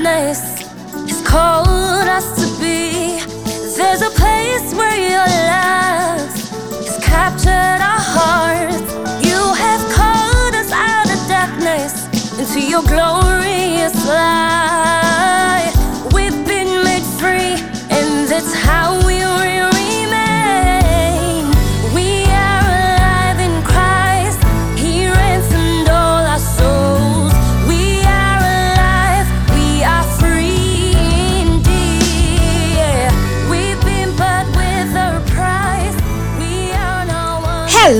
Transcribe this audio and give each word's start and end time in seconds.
forgiveness 0.00 0.62
has 1.08 1.22
called 1.26 2.08
us 2.08 2.34
to 2.36 2.60
be. 2.60 3.20
There's 3.76 4.02
a 4.02 4.10
place 4.10 4.74
where 4.74 4.96
your 4.96 5.26
love 5.26 6.30
has 6.86 6.98
captured 7.04 7.80
our 7.82 8.00
hearts. 8.00 8.92
You 9.26 9.54
have 9.54 9.82
called 9.92 10.54
us 10.54 10.72
out 10.72 11.10
of 11.10 11.28
darkness 11.28 12.38
into 12.38 12.66
your 12.66 12.82
glorious 12.82 13.94
light. 14.06 14.99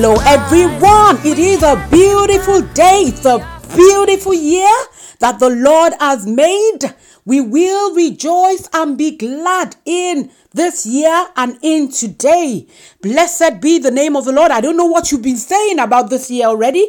Hello, 0.03 0.17
everyone. 0.25 1.19
It 1.27 1.39
is 1.39 1.63
a 1.63 1.77
beautiful 1.91 2.63
day. 2.73 3.03
It's 3.09 3.27
a 3.27 3.37
beautiful 3.77 4.33
year 4.33 4.75
that 5.19 5.39
the 5.39 5.51
Lord 5.51 5.93
has 6.01 6.27
made. 6.27 6.95
We 7.27 7.43
will 7.43 7.95
rejoice 7.95 8.67
and 8.73 8.97
be 8.97 9.19
glad 9.19 9.77
in 9.85 10.31
this 10.55 10.87
year 10.87 11.27
and 11.37 11.59
in 11.61 11.93
today. 11.93 12.67
Blessed 13.03 13.61
be 13.61 13.79
the 13.79 13.91
name 13.91 14.17
of 14.17 14.25
the 14.25 14.33
Lord. 14.33 14.51
I 14.51 14.63
don't 14.63 14.79
know 14.79 14.87
what 14.87 15.13
you've 15.13 15.21
been 15.21 15.37
saying 15.37 15.79
about 15.79 16.09
this 16.09 16.31
year 16.31 16.47
already. 16.47 16.89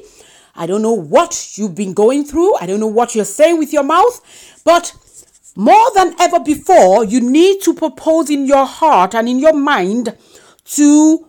I 0.56 0.66
don't 0.66 0.82
know 0.82 0.94
what 0.94 1.58
you've 1.58 1.76
been 1.76 1.94
going 1.94 2.24
through. 2.24 2.56
I 2.62 2.66
don't 2.66 2.80
know 2.80 2.88
what 2.88 3.14
you're 3.14 3.26
saying 3.26 3.60
with 3.60 3.74
your 3.74 3.84
mouth. 3.84 4.62
But 4.64 4.94
more 5.58 5.92
than 5.96 6.16
ever 6.18 6.40
before, 6.40 7.04
you 7.04 7.20
need 7.20 7.60
to 7.64 7.74
propose 7.74 8.30
in 8.30 8.46
your 8.46 8.66
heart 8.66 9.14
and 9.14 9.28
in 9.28 9.38
your 9.38 9.52
mind 9.52 10.16
to 10.64 11.28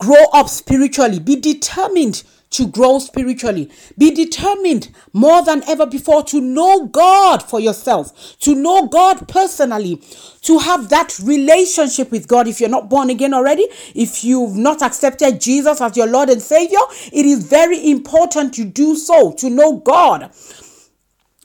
grow 0.00 0.24
up 0.32 0.48
spiritually. 0.48 1.20
Be 1.20 1.36
determined 1.36 2.24
to 2.50 2.66
grow 2.66 2.98
spiritually. 2.98 3.70
Be 3.96 4.10
determined 4.10 4.90
more 5.12 5.44
than 5.44 5.62
ever 5.68 5.86
before 5.86 6.24
to 6.24 6.40
know 6.40 6.86
God 6.86 7.42
for 7.42 7.60
yourself, 7.60 8.36
to 8.40 8.54
know 8.54 8.88
God 8.88 9.28
personally, 9.28 10.02
to 10.42 10.58
have 10.58 10.88
that 10.88 11.16
relationship 11.20 12.10
with 12.10 12.26
God. 12.26 12.48
If 12.48 12.60
you're 12.60 12.68
not 12.68 12.90
born 12.90 13.08
again 13.08 13.34
already, 13.34 13.68
if 13.94 14.24
you've 14.24 14.56
not 14.56 14.82
accepted 14.82 15.40
Jesus 15.40 15.80
as 15.80 15.96
your 15.96 16.08
Lord 16.08 16.28
and 16.28 16.42
Savior, 16.42 16.80
it 17.12 17.24
is 17.24 17.44
very 17.44 17.88
important 17.88 18.52
to 18.54 18.64
do 18.64 18.96
so, 18.96 19.32
to 19.32 19.48
know 19.48 19.76
God. 19.76 20.32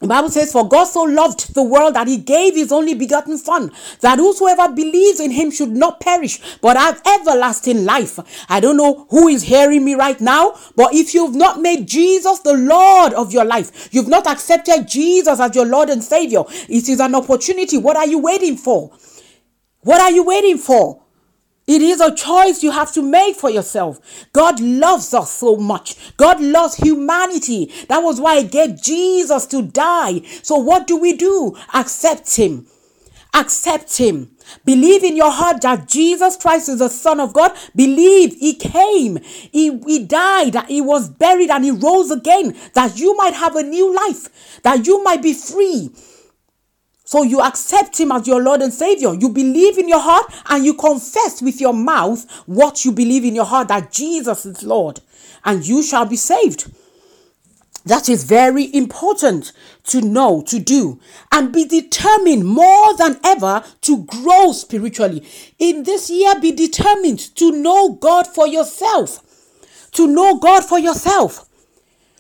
The 0.06 0.10
Bible 0.10 0.30
says, 0.30 0.52
For 0.52 0.70
God 0.70 0.84
so 0.84 1.02
loved 1.02 1.56
the 1.56 1.64
world 1.64 1.96
that 1.96 2.08
he 2.08 2.18
gave 2.18 2.54
his 2.54 2.72
only 2.72 2.94
begotten 2.94 3.40
Son, 3.40 3.72
that 4.02 4.20
whosoever 4.20 4.72
believes 4.72 5.20
in 5.20 5.32
him 5.32 5.50
should 5.50 5.72
not 5.72 6.00
perish, 6.00 6.40
but 6.62 6.78
have 6.78 7.02
everlasting 7.08 7.86
life. 7.86 8.20
I 8.48 8.60
don't 8.60 8.78
know 8.78 9.08
who 9.10 9.30
is 9.30 9.42
hearing 9.42 9.84
me 9.84 9.96
right 9.96 10.22
now, 10.22 10.60
but 10.76 10.94
if 10.94 11.16
you've 11.16 11.34
not 11.34 11.60
made 11.60 11.88
Jesus 11.88 12.38
the 12.42 12.54
Lord 12.54 13.14
of 13.14 13.34
your 13.34 13.46
life, 13.46 13.90
you've 13.92 14.08
not 14.08 14.28
accepted 14.28 14.88
Jesus 14.88 15.40
as 15.40 15.56
your 15.56 15.66
Lord 15.66 15.90
and 15.90 16.04
Savior, 16.04 16.44
it 16.70 16.88
is 16.88 17.00
an 17.00 17.16
opportunity. 17.16 17.80
What 17.80 17.98
are 17.98 18.06
you 18.06 18.20
waiting 18.20 18.58
for? 18.58 18.96
What 19.80 20.02
are 20.02 20.12
you 20.12 20.24
waiting 20.24 20.60
for? 20.60 21.02
It 21.68 21.82
is 21.82 22.00
a 22.00 22.14
choice 22.14 22.62
you 22.62 22.72
have 22.72 22.92
to 22.94 23.02
make 23.02 23.36
for 23.36 23.50
yourself. 23.50 24.00
God 24.34 24.60
loves 24.60 25.14
us 25.16 25.32
so 25.32 25.58
much. 25.58 26.16
God 26.16 26.40
loves 26.40 26.76
humanity. 26.76 27.72
That 27.90 28.00
was 28.00 28.22
why 28.22 28.42
He 28.42 28.48
gave 28.48 28.82
Jesus 28.82 29.48
to 29.48 29.64
die. 29.64 30.22
So, 30.44 30.58
what 30.58 30.86
do 30.86 30.96
we 30.96 31.14
do? 31.14 31.58
Accept 31.74 32.36
Him. 32.36 32.68
Accept 33.34 33.98
Him. 33.98 34.30
Believe 34.64 35.04
in 35.04 35.18
your 35.18 35.32
heart 35.32 35.62
that 35.62 35.88
Jesus 35.88 36.38
Christ 36.38 36.70
is 36.70 36.80
the 36.80 36.90
Son 36.90 37.20
of 37.20 37.34
God. 37.34 37.52
Believe 37.76 38.36
He 38.36 38.54
came, 38.54 39.18
He, 39.24 39.80
he 39.88 40.06
died, 40.06 40.54
that 40.54 40.68
He 40.68 40.82
was 40.82 41.10
buried, 41.10 41.50
and 41.50 41.66
He 41.66 41.72
rose 41.72 42.12
again, 42.12 42.56
that 42.76 43.00
you 43.00 43.18
might 43.18 43.34
have 43.34 43.56
a 43.56 43.64
new 43.64 43.94
life, 43.94 44.62
that 44.62 44.86
you 44.86 45.04
might 45.04 45.24
be 45.24 45.34
free. 45.34 45.90
So 47.06 47.22
you 47.22 47.40
accept 47.40 48.00
him 48.00 48.12
as 48.12 48.28
your 48.28 48.42
Lord 48.42 48.62
and 48.62 48.74
Savior. 48.74 49.14
You 49.14 49.30
believe 49.30 49.78
in 49.78 49.88
your 49.88 50.00
heart 50.00 50.26
and 50.50 50.66
you 50.66 50.74
confess 50.74 51.42
with 51.42 51.62
your 51.62 51.74
mouth 51.74 52.30
what 52.48 52.84
you 52.84 52.92
believe 52.92 53.24
in 53.24 53.36
your 53.36 53.46
heart 53.46 53.68
that 53.68 53.92
Jesus 53.92 54.46
is 54.46 54.64
Lord 54.64 55.00
and 55.46 55.66
you 55.66 55.84
shall 55.84 56.06
be 56.06 56.16
saved. 56.16 56.72
That 57.86 58.10
is 58.10 58.24
very 58.24 58.74
important 58.74 59.52
to 59.86 60.02
know, 60.02 60.42
to 60.48 60.60
do, 60.60 61.00
and 61.32 61.54
be 61.54 61.66
determined 61.66 62.44
more 62.44 62.98
than 62.98 63.20
ever 63.24 63.64
to 63.82 64.04
grow 64.06 64.52
spiritually. 64.54 65.24
In 65.60 65.84
this 65.84 66.10
year, 66.10 66.40
be 66.40 66.52
determined 66.52 67.20
to 67.36 67.52
know 67.52 67.94
God 67.94 68.26
for 68.26 68.48
yourself. 68.48 69.22
To 69.92 70.08
know 70.08 70.40
God 70.40 70.66
for 70.66 70.80
yourself. 70.80 71.48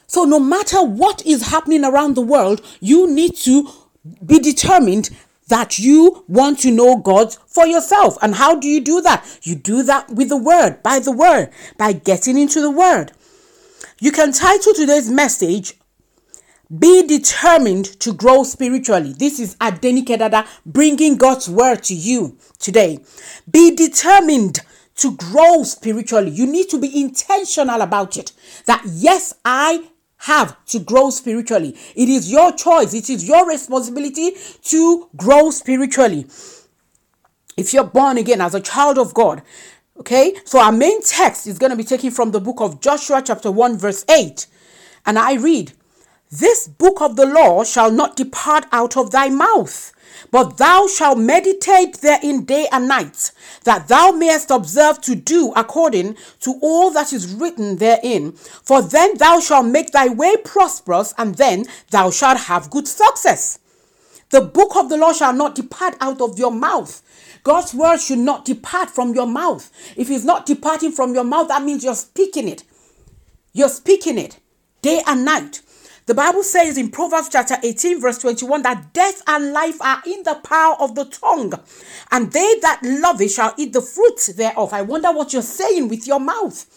So, 0.06 0.24
no 0.24 0.40
matter 0.40 0.84
what 0.84 1.26
is 1.26 1.48
happening 1.48 1.84
around 1.84 2.14
the 2.14 2.22
world, 2.22 2.62
you 2.80 3.12
need 3.12 3.36
to 3.38 3.68
be 4.26 4.40
determined 4.40 5.10
that 5.48 5.78
you 5.78 6.24
want 6.28 6.60
to 6.60 6.72
know 6.72 6.98
God 6.98 7.34
for 7.48 7.68
yourself. 7.68 8.18
And 8.22 8.36
how 8.36 8.60
do 8.60 8.68
you 8.68 8.82
do 8.82 9.02
that? 9.02 9.40
You 9.44 9.56
do 9.56 9.84
that 9.84 10.10
with 10.10 10.30
the 10.30 10.38
word, 10.38 10.82
by 10.82 11.00
the 11.00 11.12
word, 11.12 11.50
by 11.78 11.94
getting 11.94 12.38
into 12.38 12.62
the 12.62 12.72
word. 12.72 13.12
You 14.00 14.12
can 14.12 14.32
title 14.32 14.74
today's 14.74 15.10
message, 15.10 15.76
Be 16.78 17.06
Determined 17.06 17.86
to 18.02 18.14
Grow 18.14 18.44
Spiritually. 18.44 19.14
This 19.14 19.40
is 19.40 19.56
Adenike 19.58 20.18
Dada 20.18 20.48
bringing 20.66 21.18
God's 21.18 21.50
word 21.50 21.84
to 21.84 21.94
you 21.94 22.38
today. 22.60 23.00
Be 23.50 23.76
determined 23.76 24.60
to 24.98 25.16
grow 25.16 25.64
spiritually. 25.64 26.32
You 26.32 26.46
need 26.46 26.70
to 26.70 26.80
be 26.80 27.02
intentional 27.02 27.82
about 27.82 28.18
it. 28.18 28.32
That 28.66 28.82
yes, 28.86 29.34
I 29.44 29.90
have 30.18 30.64
to 30.66 30.80
grow 30.80 31.10
spiritually. 31.10 31.76
It 31.96 32.10
is 32.10 32.32
your 32.32 32.52
choice, 32.52 32.94
it 32.94 33.10
is 33.10 33.28
your 33.28 33.48
responsibility 33.48 34.32
to 34.64 35.10
grow 35.16 35.52
spiritually. 35.52 36.26
If 37.58 37.74
you're 37.74 37.84
born 37.86 38.18
again 38.18 38.42
as 38.42 38.54
a 38.54 38.60
child 38.60 38.98
of 38.98 39.14
God, 39.14 39.42
okay, 40.00 40.36
so 40.44 40.60
our 40.60 40.72
main 40.72 41.02
text 41.02 41.48
is 41.48 41.58
going 41.58 41.70
to 41.70 41.78
be 41.78 41.84
taken 41.84 42.12
from 42.12 42.32
the 42.32 42.42
book 42.42 42.60
of 42.60 42.82
Joshua, 42.82 43.22
chapter 43.24 43.52
1, 43.52 43.78
verse 43.78 44.04
8. 44.10 44.48
And 45.06 45.18
I 45.18 45.36
read, 45.36 45.74
This 46.30 46.68
book 46.68 47.02
of 47.02 47.16
the 47.16 47.26
law 47.26 47.64
shall 47.64 47.92
not 47.92 48.16
depart 48.16 48.66
out 48.72 48.98
of 48.98 49.12
thy 49.12 49.30
mouth 49.30 49.94
but 50.32 50.58
thou 50.58 50.88
shalt 50.88 51.18
meditate 51.18 52.02
therein 52.02 52.46
day 52.46 52.68
and 52.72 52.88
night, 52.88 53.32
that 53.64 53.88
thou 53.88 54.12
mayest 54.12 54.52
observe 54.52 55.02
to 55.02 55.16
do 55.16 55.54
according 55.56 56.18
to 56.42 56.60
all 56.62 56.92
that 56.92 57.14
is 57.14 57.34
written 57.34 57.78
therein. 57.78 58.32
For 58.34 58.82
then 58.82 59.18
thou 59.18 59.40
shalt 59.40 59.68
make 59.68 59.92
thy 59.92 60.10
way 60.10 60.36
prosperous, 60.38 61.14
and 61.18 61.36
then 61.36 61.66
thou 61.92 62.12
shalt 62.12 62.40
have 62.42 62.70
good 62.70 62.88
success. 62.88 63.60
The 64.30 64.42
book 64.42 64.76
of 64.76 64.90
the 64.90 64.98
law 64.98 65.14
shall 65.14 65.34
not 65.34 65.56
depart 65.56 65.96
out 66.02 66.20
of 66.20 66.40
your 66.40 66.52
mouth. 66.52 67.02
God's 67.44 67.74
word 67.74 68.00
should 68.00 68.20
not 68.20 68.44
depart 68.44 68.90
from 68.90 69.14
your 69.14 69.28
mouth. 69.28 69.72
If 69.96 70.10
it's 70.10 70.26
not 70.26 70.46
departing 70.46 70.92
from 70.92 71.14
your 71.14 71.24
mouth, 71.24 71.48
that 71.50 71.64
means 71.64 71.84
you're 71.84 71.96
speaking 71.96 72.48
it. 72.48 72.64
You're 73.54 73.70
speaking 73.70 74.18
it 74.18 74.40
day 74.82 75.02
and 75.06 75.24
night. 75.26 75.62
The 76.08 76.14
Bible 76.14 76.44
says 76.44 76.78
in 76.78 76.92
Proverbs 76.92 77.30
chapter 77.32 77.56
18, 77.64 78.00
verse 78.00 78.20
21, 78.20 78.62
that 78.62 78.94
death 78.94 79.24
and 79.26 79.54
life 79.54 79.82
are 79.82 80.04
in 80.06 80.22
the 80.22 80.36
power 80.36 80.76
of 80.80 80.94
the 80.94 81.06
tongue, 81.06 81.52
and 82.12 82.32
they 82.32 82.60
that 82.62 82.80
love 82.84 83.20
it 83.22 83.32
shall 83.32 83.56
eat 83.58 83.74
the 83.74 83.82
fruit 83.82 84.30
thereof. 84.38 84.72
I 84.72 84.84
wonder 84.84 85.12
what 85.12 85.34
you're 85.34 85.42
saying 85.42 85.90
with 85.90 86.06
your 86.06 86.20
mouth. 86.20 86.68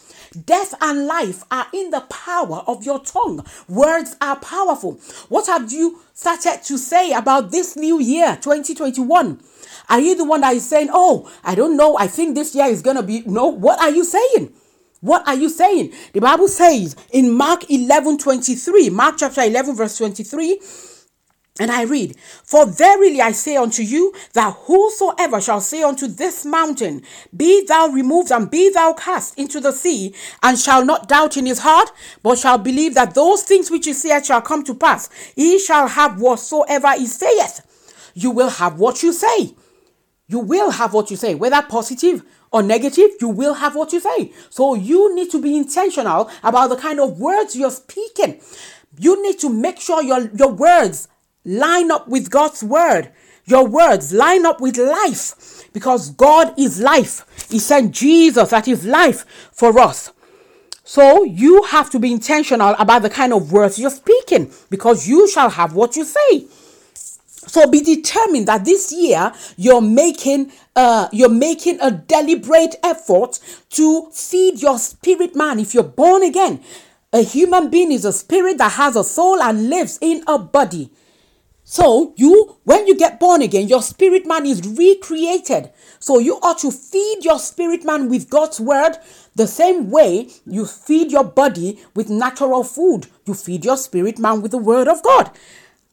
Death 0.46 0.75
and 0.80 1.06
life 1.06 1.44
are 1.50 1.66
in 1.75 1.90
the 1.90 2.00
power 2.08 2.64
of 2.66 2.84
your 2.84 3.00
tongue. 3.00 3.44
Words 3.69 4.16
are 4.22 4.36
powerful. 4.36 4.94
What 5.28 5.46
have 5.48 5.70
you 5.70 6.00
started 6.14 6.62
to 6.64 6.78
say 6.78 7.12
about 7.12 7.50
this 7.50 7.76
new 7.76 8.00
year, 8.00 8.38
2021? 8.40 9.40
Are 9.90 10.00
you 10.00 10.16
the 10.16 10.24
one 10.24 10.40
that 10.40 10.56
is 10.56 10.66
saying, 10.66 10.88
Oh, 10.90 11.31
I 11.44 11.54
don't 11.54 11.76
know, 11.76 11.98
I 11.98 12.06
think 12.06 12.34
this 12.34 12.54
year 12.54 12.66
is 12.66 12.81
going 12.81 12.96
to 12.96 13.02
be. 13.02 13.22
No, 13.26 13.48
what 13.48 13.78
are 13.78 13.90
you 13.90 14.04
saying? 14.04 14.54
What 15.00 15.26
are 15.28 15.34
you 15.36 15.48
saying? 15.48 15.92
The 16.12 16.20
Bible 16.20 16.48
says 16.48 16.96
in 17.12 17.32
Mark 17.32 17.70
11 17.70 18.18
23, 18.18 18.90
Mark 18.90 19.16
chapter 19.18 19.42
11, 19.42 19.76
verse 19.76 19.96
23, 19.98 20.58
and 21.60 21.70
I 21.70 21.82
read, 21.82 22.16
For 22.44 22.66
verily 22.66 23.20
I 23.20 23.32
say 23.32 23.56
unto 23.56 23.82
you, 23.82 24.12
that 24.32 24.54
whosoever 24.66 25.40
shall 25.40 25.60
say 25.60 25.82
unto 25.82 26.06
this 26.06 26.44
mountain, 26.44 27.02
Be 27.36 27.64
thou 27.66 27.88
removed 27.88 28.30
and 28.30 28.50
be 28.50 28.70
thou 28.70 28.92
cast 28.92 29.38
into 29.38 29.60
the 29.60 29.72
sea, 29.72 30.14
and 30.42 30.58
shall 30.58 30.84
not 30.84 31.08
doubt 31.08 31.36
in 31.36 31.46
his 31.46 31.60
heart, 31.60 31.90
but 32.22 32.38
shall 32.38 32.58
believe 32.58 32.94
that 32.94 33.14
those 33.14 33.42
things 33.42 33.70
which 33.70 33.86
he 33.86 33.92
saith 33.92 34.26
shall 34.26 34.42
come 34.42 34.62
to 34.64 34.74
pass, 34.74 35.10
he 35.34 35.58
shall 35.58 35.88
have 35.88 36.20
whatsoever 36.20 36.92
he 36.92 37.06
saith. 37.06 38.12
You 38.14 38.30
will 38.30 38.50
have 38.50 38.78
what 38.78 39.02
you 39.02 39.12
say. 39.12 39.54
You 40.28 40.40
will 40.40 40.70
have 40.70 40.92
what 40.92 41.10
you 41.10 41.16
say, 41.16 41.34
whether 41.34 41.62
positive 41.62 42.22
or 42.52 42.62
negative, 42.62 43.10
you 43.20 43.28
will 43.28 43.54
have 43.54 43.74
what 43.74 43.92
you 43.92 44.00
say. 44.00 44.32
So 44.50 44.74
you 44.74 45.14
need 45.14 45.30
to 45.30 45.40
be 45.40 45.56
intentional 45.56 46.30
about 46.42 46.68
the 46.68 46.76
kind 46.76 47.00
of 47.00 47.18
words 47.18 47.56
you're 47.56 47.70
speaking. 47.70 48.40
You 48.98 49.22
need 49.22 49.38
to 49.40 49.48
make 49.48 49.80
sure 49.80 50.02
your, 50.02 50.30
your 50.30 50.52
words 50.52 51.08
line 51.44 51.90
up 51.90 52.08
with 52.08 52.30
God's 52.30 52.62
word. 52.62 53.12
Your 53.44 53.66
words 53.66 54.12
line 54.12 54.44
up 54.44 54.60
with 54.60 54.76
life 54.76 55.64
because 55.72 56.10
God 56.10 56.52
is 56.58 56.80
life. 56.80 57.24
He 57.50 57.58
sent 57.58 57.94
Jesus 57.94 58.50
that 58.50 58.68
is 58.68 58.84
life 58.84 59.24
for 59.52 59.78
us. 59.78 60.12
So 60.84 61.22
you 61.22 61.62
have 61.64 61.90
to 61.90 61.98
be 61.98 62.12
intentional 62.12 62.74
about 62.78 63.02
the 63.02 63.10
kind 63.10 63.32
of 63.32 63.52
words 63.52 63.78
you're 63.78 63.90
speaking 63.90 64.50
because 64.70 65.06
you 65.06 65.28
shall 65.28 65.50
have 65.50 65.74
what 65.74 65.96
you 65.96 66.04
say. 66.04 66.46
So 67.48 67.68
be 67.68 67.80
determined 67.80 68.46
that 68.48 68.64
this 68.64 68.92
year 68.92 69.32
you're 69.56 69.80
making 69.80 70.52
uh, 70.76 71.08
you're 71.12 71.28
making 71.28 71.80
a 71.80 71.90
deliberate 71.90 72.76
effort 72.84 73.40
to 73.70 74.10
feed 74.12 74.62
your 74.62 74.78
spirit 74.78 75.34
man. 75.34 75.58
If 75.58 75.74
you're 75.74 75.82
born 75.82 76.22
again, 76.22 76.62
a 77.12 77.22
human 77.22 77.70
being 77.70 77.90
is 77.90 78.04
a 78.04 78.12
spirit 78.12 78.58
that 78.58 78.72
has 78.72 78.94
a 78.94 79.02
soul 79.02 79.42
and 79.42 79.70
lives 79.70 79.98
in 80.00 80.22
a 80.28 80.38
body. 80.38 80.92
So 81.64 82.14
you, 82.16 82.56
when 82.64 82.86
you 82.86 82.96
get 82.96 83.20
born 83.20 83.42
again, 83.42 83.68
your 83.68 83.82
spirit 83.82 84.26
man 84.26 84.46
is 84.46 84.66
recreated. 84.66 85.70
So 85.98 86.18
you 86.18 86.36
ought 86.36 86.58
to 86.60 86.70
feed 86.70 87.24
your 87.24 87.38
spirit 87.38 87.84
man 87.84 88.08
with 88.08 88.30
God's 88.30 88.58
word 88.58 88.96
the 89.36 89.46
same 89.46 89.90
way 89.90 90.30
you 90.46 90.64
feed 90.64 91.12
your 91.12 91.24
body 91.24 91.78
with 91.94 92.08
natural 92.08 92.64
food. 92.64 93.08
You 93.26 93.34
feed 93.34 93.66
your 93.66 93.76
spirit 93.76 94.18
man 94.18 94.40
with 94.40 94.52
the 94.52 94.58
word 94.58 94.88
of 94.88 95.02
God. 95.02 95.30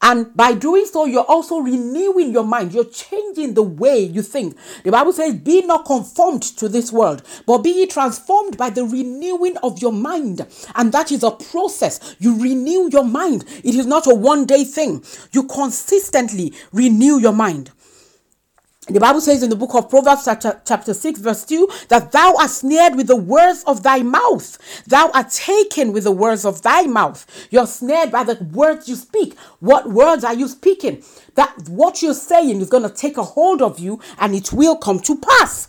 And 0.06 0.38
by 0.38 0.54
doing 0.54 0.86
so, 0.86 1.06
you're 1.06 1.24
also 1.24 1.58
renewing 1.58 2.32
your 2.32 2.44
mind. 2.44 2.76
You're 2.76 2.86
changing 2.86 3.56
the 3.56 3.64
way 3.64 3.98
you 3.98 4.22
think. 4.22 4.56
The 4.84 4.92
Bible 4.92 5.12
says, 5.12 5.34
Be 5.34 5.62
not 5.62 5.86
conformed 5.86 6.44
to 6.44 6.70
this 6.70 6.92
world, 6.92 7.24
but 7.48 7.64
be 7.64 7.72
ye 7.72 7.88
transformed 7.88 8.56
by 8.56 8.70
the 8.70 8.86
renewing 8.86 9.58
of 9.64 9.82
your 9.82 9.92
mind. 9.92 10.46
And 10.76 10.92
that 10.92 11.12
is 11.12 11.24
a 11.24 11.32
process. 11.32 12.16
You 12.20 12.40
renew 12.40 12.88
your 12.92 13.04
mind. 13.04 13.46
It 13.64 13.74
is 13.74 13.88
not 13.88 14.06
a 14.06 14.14
one 14.14 14.46
day 14.46 14.64
thing. 14.64 15.04
You 15.32 15.48
consistently 15.48 16.54
renew 16.72 17.18
your 17.18 17.34
mind. 17.34 17.72
The 18.88 19.00
Bible 19.00 19.20
says 19.20 19.42
in 19.42 19.50
the 19.50 19.56
book 19.56 19.74
of 19.74 19.90
Proverbs, 19.90 20.26
chapter, 20.26 20.62
chapter 20.64 20.94
6, 20.94 21.20
verse 21.20 21.44
2, 21.46 21.68
that 21.90 22.12
thou 22.12 22.36
art 22.40 22.52
snared 22.52 22.96
with 22.96 23.08
the 23.08 23.16
words 23.16 23.64
of 23.66 23.82
thy 23.82 24.04
mouth. 24.04 24.60
Thou 24.86 25.10
art 25.12 25.32
taken 25.32 25.92
with 25.92 26.04
the 26.04 26.12
words 26.12 26.46
of 26.46 26.62
thy 26.62 26.84
mouth. 26.84 27.26
You're 27.50 27.66
snared 27.66 28.12
by 28.12 28.24
the 28.24 28.36
words 28.54 28.88
you 28.88 28.96
speak. 28.96 29.40
What 29.60 29.90
words 29.90 30.24
are 30.24 30.36
you 30.36 30.48
speaking? 30.48 31.04
That 31.34 31.68
what 31.68 32.04
you're 32.04 32.14
saying 32.14 32.62
is 32.62 32.70
going 32.70 32.84
to 32.84 32.90
take 32.90 33.18
a 33.18 33.24
hold 33.24 33.64
of 33.64 33.80
you 33.80 34.00
and 34.20 34.36
it 34.36 34.54
will 34.54 34.78
come 34.78 35.00
to 35.00 35.18
pass. 35.18 35.68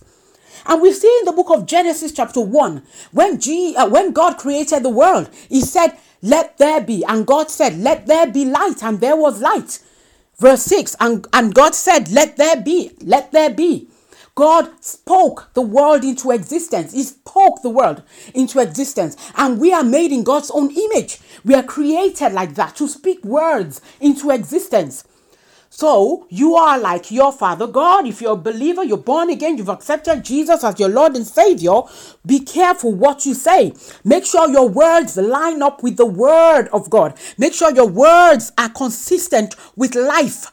And 0.66 0.82
we 0.82 0.92
see 0.92 1.14
in 1.20 1.24
the 1.24 1.32
book 1.32 1.48
of 1.48 1.64
Genesis, 1.64 2.12
chapter 2.12 2.42
1, 2.42 2.82
when, 3.12 3.40
G, 3.40 3.74
uh, 3.76 3.88
when 3.88 4.12
God 4.12 4.36
created 4.36 4.82
the 4.82 4.90
world, 4.90 5.30
He 5.48 5.62
said, 5.62 5.96
Let 6.20 6.58
there 6.58 6.82
be. 6.82 7.02
And 7.06 7.26
God 7.26 7.50
said, 7.50 7.78
Let 7.78 8.06
there 8.06 8.26
be 8.26 8.44
light. 8.44 8.82
And 8.82 9.00
there 9.00 9.16
was 9.16 9.40
light. 9.40 9.78
Verse 10.38 10.62
6 10.64 10.96
and, 11.00 11.26
and 11.32 11.54
God 11.54 11.74
said, 11.74 12.10
Let 12.10 12.36
there 12.36 12.60
be, 12.60 12.92
let 13.00 13.32
there 13.32 13.50
be. 13.50 13.88
God 14.34 14.70
spoke 14.84 15.48
the 15.54 15.62
world 15.62 16.04
into 16.04 16.30
existence. 16.30 16.92
He 16.92 17.04
spoke 17.04 17.62
the 17.62 17.70
world 17.70 18.02
into 18.34 18.60
existence. 18.60 19.16
And 19.34 19.58
we 19.58 19.72
are 19.72 19.82
made 19.82 20.12
in 20.12 20.24
God's 20.24 20.50
own 20.50 20.70
image. 20.70 21.18
We 21.42 21.54
are 21.54 21.62
created 21.62 22.34
like 22.34 22.54
that 22.56 22.76
to 22.76 22.86
speak 22.86 23.24
words 23.24 23.80
into 23.98 24.30
existence. 24.30 25.04
So 25.76 26.26
you 26.30 26.56
are 26.56 26.78
like 26.78 27.10
your 27.10 27.30
Father 27.30 27.66
God. 27.66 28.06
If 28.06 28.22
you're 28.22 28.32
a 28.32 28.36
believer, 28.36 28.82
you're 28.82 28.96
born 28.96 29.28
again, 29.28 29.58
you've 29.58 29.68
accepted 29.68 30.24
Jesus 30.24 30.64
as 30.64 30.80
your 30.80 30.88
Lord 30.88 31.14
and 31.16 31.26
Savior, 31.26 31.82
be 32.24 32.40
careful 32.40 32.94
what 32.94 33.26
you 33.26 33.34
say. 33.34 33.74
Make 34.02 34.24
sure 34.24 34.48
your 34.48 34.70
words 34.70 35.18
line 35.18 35.60
up 35.60 35.82
with 35.82 35.98
the 35.98 36.06
Word 36.06 36.68
of 36.72 36.88
God. 36.88 37.18
Make 37.36 37.52
sure 37.52 37.74
your 37.74 37.88
words 37.88 38.52
are 38.56 38.70
consistent 38.70 39.54
with 39.76 39.94
life 39.94 40.50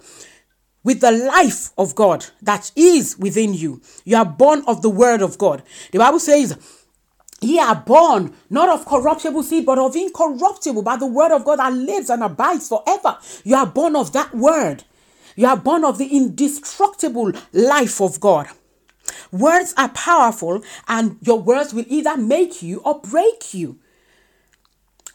with 0.83 0.99
the 0.99 1.11
life 1.13 1.69
of 1.77 1.95
God 1.95 2.25
that 2.41 2.73
is 2.75 3.17
within 3.17 3.53
you. 3.53 3.81
You 4.03 4.17
are 4.17 4.25
born 4.25 4.65
of 4.67 4.81
the 4.81 4.89
word 4.89 5.21
of 5.21 5.37
God. 5.37 5.63
The 5.93 5.99
Bible 5.99 6.19
says, 6.19 6.57
Ye 7.39 7.57
are 7.59 7.75
born 7.75 8.33
not 8.49 8.67
of 8.67 8.85
corruptible 8.85 9.43
seed, 9.43 9.65
but 9.65 9.79
of 9.79 9.95
incorruptible 9.95 10.81
by 10.81 10.97
the 10.97 11.07
word 11.07 11.31
of 11.31 11.45
God 11.45 11.59
that 11.59 11.71
lives 11.71 12.09
and 12.09 12.21
abides 12.21 12.67
forever. 12.67 13.17
You 13.45 13.55
are 13.55 13.65
born 13.65 13.95
of 13.95 14.11
that 14.11 14.35
word. 14.35 14.83
You 15.35 15.47
are 15.47 15.57
born 15.57 15.83
of 15.83 15.97
the 15.97 16.07
indestructible 16.07 17.31
life 17.51 18.01
of 18.01 18.19
God. 18.19 18.47
Words 19.31 19.73
are 19.77 19.89
powerful, 19.89 20.63
and 20.87 21.17
your 21.21 21.39
words 21.39 21.73
will 21.73 21.85
either 21.87 22.17
make 22.17 22.61
you 22.61 22.79
or 22.79 22.99
break 23.01 23.53
you. 23.53 23.79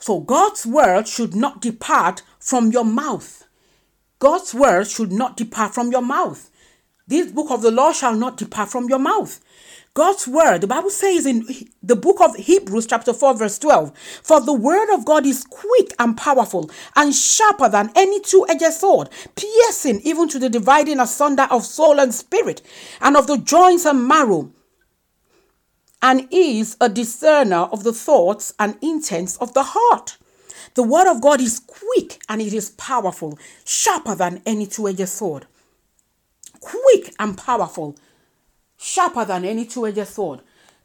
So, 0.00 0.20
God's 0.20 0.66
word 0.66 1.08
should 1.08 1.34
not 1.34 1.60
depart 1.60 2.22
from 2.38 2.70
your 2.70 2.84
mouth. 2.84 3.44
God's 4.18 4.54
word 4.54 4.88
should 4.88 5.12
not 5.12 5.36
depart 5.36 5.74
from 5.74 5.90
your 5.90 6.02
mouth. 6.02 6.50
This 7.06 7.30
book 7.32 7.50
of 7.50 7.62
the 7.62 7.70
law 7.70 7.92
shall 7.92 8.14
not 8.14 8.36
depart 8.36 8.70
from 8.70 8.88
your 8.88 8.98
mouth. 8.98 9.40
God's 9.98 10.28
word, 10.28 10.60
the 10.60 10.68
Bible 10.68 10.90
says 10.90 11.26
in 11.26 11.44
the 11.82 11.96
book 11.96 12.20
of 12.20 12.36
Hebrews, 12.36 12.86
chapter 12.86 13.12
4, 13.12 13.34
verse 13.34 13.58
12, 13.58 13.98
for 14.22 14.40
the 14.40 14.52
word 14.52 14.94
of 14.94 15.04
God 15.04 15.26
is 15.26 15.42
quick 15.42 15.92
and 15.98 16.16
powerful 16.16 16.70
and 16.94 17.12
sharper 17.12 17.68
than 17.68 17.90
any 17.96 18.20
two 18.20 18.46
edged 18.48 18.72
sword, 18.74 19.10
piercing 19.34 20.00
even 20.04 20.28
to 20.28 20.38
the 20.38 20.48
dividing 20.48 21.00
asunder 21.00 21.48
of 21.50 21.66
soul 21.66 21.98
and 21.98 22.14
spirit, 22.14 22.62
and 23.00 23.16
of 23.16 23.26
the 23.26 23.38
joints 23.38 23.86
and 23.86 24.06
marrow, 24.06 24.52
and 26.00 26.28
is 26.30 26.76
a 26.80 26.88
discerner 26.88 27.64
of 27.72 27.82
the 27.82 27.92
thoughts 27.92 28.54
and 28.60 28.78
intents 28.80 29.36
of 29.38 29.52
the 29.52 29.64
heart. 29.64 30.16
The 30.74 30.84
word 30.84 31.10
of 31.10 31.20
God 31.20 31.40
is 31.40 31.58
quick 31.58 32.22
and 32.28 32.40
it 32.40 32.54
is 32.54 32.70
powerful, 32.70 33.36
sharper 33.64 34.14
than 34.14 34.42
any 34.46 34.66
two 34.66 34.86
edged 34.86 35.08
sword. 35.08 35.46
Quick 36.60 37.16
and 37.18 37.36
powerful 37.36 37.96
sharper 38.78 39.24
than 39.24 39.44
any 39.44 39.66
two-edged 39.66 40.06
sword. 40.06 40.40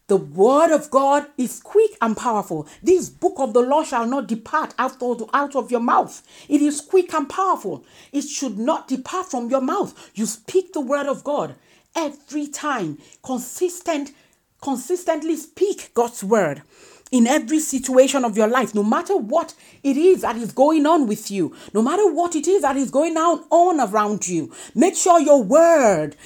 The 0.06 0.16
word 0.18 0.70
of 0.70 0.90
God 0.90 1.28
is 1.38 1.60
quick 1.60 1.92
and 2.02 2.14
powerful. 2.14 2.68
This 2.82 3.08
book 3.08 3.36
of 3.38 3.54
the 3.54 3.62
law 3.62 3.84
shall 3.84 4.06
not 4.06 4.28
depart 4.28 4.74
out 4.78 5.02
of, 5.02 5.30
out 5.32 5.56
of 5.56 5.70
your 5.70 5.80
mouth. 5.80 6.22
It 6.46 6.60
is 6.60 6.82
quick 6.82 7.14
and 7.14 7.26
powerful. 7.26 7.86
It 8.12 8.22
should 8.22 8.58
not 8.58 8.86
depart 8.86 9.30
from 9.30 9.48
your 9.48 9.62
mouth. 9.62 10.10
You 10.14 10.26
speak 10.26 10.74
the 10.74 10.82
word 10.82 11.06
of 11.06 11.24
God 11.24 11.54
every 11.96 12.46
time. 12.46 12.98
Consistent, 13.22 14.12
consistently 14.60 15.36
speak 15.36 15.92
God's 15.94 16.22
word 16.22 16.62
in 17.10 17.26
every 17.26 17.60
situation 17.60 18.24
of 18.24 18.36
your 18.36 18.48
life, 18.48 18.74
no 18.74 18.82
matter 18.82 19.16
what 19.16 19.54
it 19.84 19.96
is 19.96 20.22
that 20.22 20.36
is 20.36 20.52
going 20.52 20.84
on 20.84 21.06
with 21.06 21.30
you, 21.30 21.54
no 21.72 21.80
matter 21.80 22.12
what 22.12 22.34
it 22.34 22.48
is 22.48 22.62
that 22.62 22.76
is 22.76 22.90
going 22.90 23.16
on, 23.16 23.44
on 23.50 23.80
around 23.80 24.26
you. 24.26 24.52
Make 24.74 24.96
sure 24.96 25.20
your 25.20 25.42
word 25.42 26.16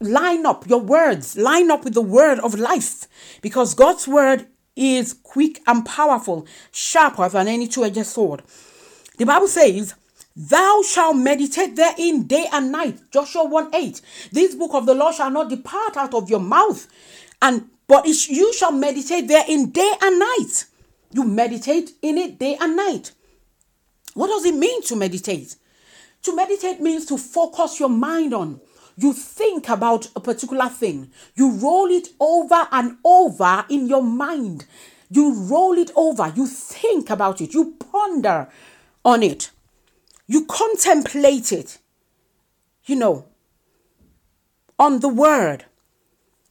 line 0.00 0.46
up 0.46 0.66
your 0.66 0.80
words, 0.80 1.36
line 1.36 1.70
up 1.70 1.84
with 1.84 1.94
the 1.94 2.02
word 2.02 2.38
of 2.40 2.58
life, 2.58 3.06
because 3.42 3.74
God's 3.74 4.08
word 4.08 4.46
is 4.76 5.12
quick 5.12 5.60
and 5.66 5.84
powerful, 5.84 6.46
sharper 6.72 7.28
than 7.28 7.48
any 7.48 7.68
two 7.68 7.84
edged 7.84 8.06
sword. 8.06 8.42
The 9.18 9.26
Bible 9.26 9.48
says, 9.48 9.94
Thou 10.34 10.82
shalt 10.82 11.16
meditate 11.16 11.76
therein 11.76 12.26
day 12.26 12.46
and 12.52 12.72
night. 12.72 12.98
Joshua 13.10 13.44
1 13.44 13.74
8. 13.74 14.00
This 14.32 14.54
book 14.54 14.72
of 14.74 14.86
the 14.86 14.94
law 14.94 15.12
shall 15.12 15.30
not 15.30 15.50
depart 15.50 15.96
out 15.96 16.14
of 16.14 16.30
your 16.30 16.40
mouth, 16.40 16.86
and 17.42 17.68
but 17.86 18.06
it, 18.06 18.28
you 18.28 18.52
shall 18.54 18.72
meditate 18.72 19.28
therein 19.28 19.70
day 19.70 19.92
and 20.00 20.18
night. 20.18 20.66
You 21.12 21.24
meditate 21.24 21.90
in 22.00 22.16
it 22.16 22.38
day 22.38 22.56
and 22.60 22.76
night. 22.76 23.12
What 24.14 24.28
does 24.28 24.44
it 24.44 24.54
mean 24.54 24.82
to 24.84 24.96
meditate? 24.96 25.56
To 26.22 26.36
meditate 26.36 26.80
means 26.80 27.06
to 27.06 27.18
focus 27.18 27.80
your 27.80 27.88
mind 27.88 28.32
on, 28.32 28.60
you 28.96 29.12
think 29.12 29.68
about 29.68 30.08
a 30.14 30.20
particular 30.20 30.68
thing, 30.68 31.10
you 31.34 31.50
roll 31.50 31.86
it 31.86 32.08
over 32.18 32.68
and 32.72 32.96
over 33.04 33.64
in 33.68 33.88
your 33.88 34.02
mind. 34.02 34.66
You 35.10 35.34
roll 35.34 35.76
it 35.76 35.90
over, 35.96 36.32
you 36.36 36.46
think 36.46 37.10
about 37.10 37.40
it, 37.40 37.52
you 37.52 37.74
ponder 37.78 38.48
on 39.04 39.22
it, 39.22 39.50
you 40.26 40.46
contemplate 40.46 41.52
it, 41.52 41.78
you 42.84 42.94
know, 42.96 43.26
on 44.78 45.00
the 45.00 45.08
word. 45.08 45.64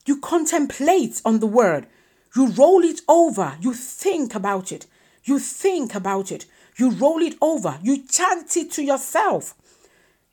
You 0.05 0.19
contemplate 0.19 1.21
on 1.23 1.39
the 1.39 1.47
word. 1.47 1.87
You 2.35 2.47
roll 2.47 2.83
it 2.83 3.01
over, 3.07 3.57
you 3.59 3.73
think 3.73 4.35
about 4.35 4.71
it, 4.71 4.85
you 5.23 5.39
think 5.39 5.95
about 5.95 6.31
it, 6.31 6.45
you 6.77 6.91
roll 6.91 7.21
it 7.21 7.35
over, 7.41 7.79
you 7.81 8.05
chant 8.07 8.55
it 8.55 8.71
to 8.71 8.83
yourself. 8.83 9.55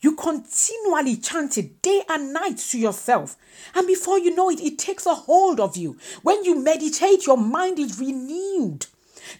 You 0.00 0.14
continually 0.14 1.16
chant 1.16 1.56
it 1.58 1.82
day 1.82 2.02
and 2.08 2.32
night 2.32 2.58
to 2.58 2.78
yourself. 2.78 3.36
And 3.74 3.86
before 3.86 4.18
you 4.18 4.34
know 4.34 4.50
it, 4.50 4.60
it 4.60 4.78
takes 4.78 5.06
a 5.06 5.14
hold 5.14 5.58
of 5.58 5.76
you. 5.76 5.96
When 6.22 6.44
you 6.44 6.62
meditate, 6.62 7.26
your 7.26 7.38
mind 7.38 7.78
is 7.78 7.98
renewed. 7.98 8.86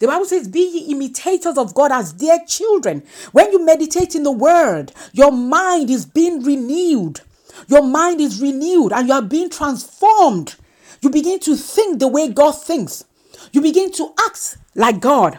The 0.01 0.07
Bible 0.07 0.25
says, 0.25 0.49
Be 0.49 0.61
ye 0.61 0.93
imitators 0.93 1.57
of 1.59 1.75
God 1.75 1.93
as 1.93 2.13
dear 2.13 2.39
children. 2.47 3.03
When 3.33 3.53
you 3.53 3.65
meditate 3.65 4.15
in 4.15 4.23
the 4.23 4.33
word, 4.33 4.93
your 5.13 5.31
mind 5.31 5.91
is 5.91 6.07
being 6.07 6.43
renewed. 6.43 7.21
Your 7.69 7.83
mind 7.83 8.21
is 8.21 8.41
renewed 8.41 8.93
and 8.93 9.09
you 9.09 9.15
are 9.15 9.23
being 9.23 9.51
transformed. 9.51 10.57
You 11.01 11.11
begin 11.11 11.39
to 11.41 11.57
think 11.57 11.99
the 11.99 12.09
way 12.09 12.29
God 12.29 12.53
thinks. 12.53 13.05
You 13.53 13.61
begin 13.61 13.93
to 13.93 14.13
act 14.27 14.59
like 14.75 15.01
God 15.01 15.39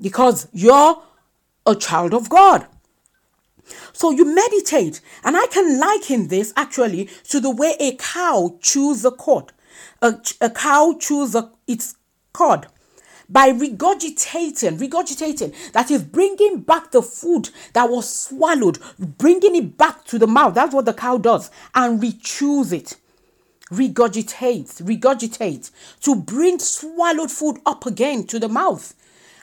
because 0.00 0.48
you're 0.52 1.02
a 1.64 1.74
child 1.74 2.14
of 2.14 2.28
God. 2.28 2.66
So 3.96 4.10
you 4.10 4.26
meditate. 4.26 5.00
And 5.24 5.38
I 5.38 5.46
can 5.46 5.80
liken 5.80 6.28
this 6.28 6.52
actually 6.54 7.08
to 7.28 7.40
the 7.40 7.50
way 7.50 7.76
a 7.80 7.96
cow 7.96 8.58
chews 8.60 9.06
a 9.06 9.10
cud. 9.10 9.52
A, 10.02 10.14
a 10.42 10.50
cow 10.50 10.96
chews 11.00 11.34
a, 11.34 11.50
its 11.66 11.96
cud 12.34 12.66
by 13.28 13.50
regurgitating, 13.50 14.78
regurgitating, 14.78 15.72
that 15.72 15.90
is 15.90 16.02
bringing 16.02 16.60
back 16.60 16.90
the 16.90 17.02
food 17.02 17.48
that 17.72 17.88
was 17.88 18.08
swallowed, 18.08 18.78
bringing 18.98 19.56
it 19.56 19.78
back 19.78 20.04
to 20.04 20.18
the 20.18 20.26
mouth. 20.26 20.54
That's 20.54 20.74
what 20.74 20.84
the 20.84 20.92
cow 20.92 21.16
does, 21.16 21.50
and 21.74 22.00
rechews 22.00 22.72
it. 22.72 22.98
Regurgitates, 23.72 24.82
regurgitates 24.82 25.72
to 26.02 26.14
bring 26.14 26.58
swallowed 26.60 27.32
food 27.32 27.58
up 27.66 27.86
again 27.86 28.26
to 28.26 28.38
the 28.38 28.48
mouth. 28.48 28.94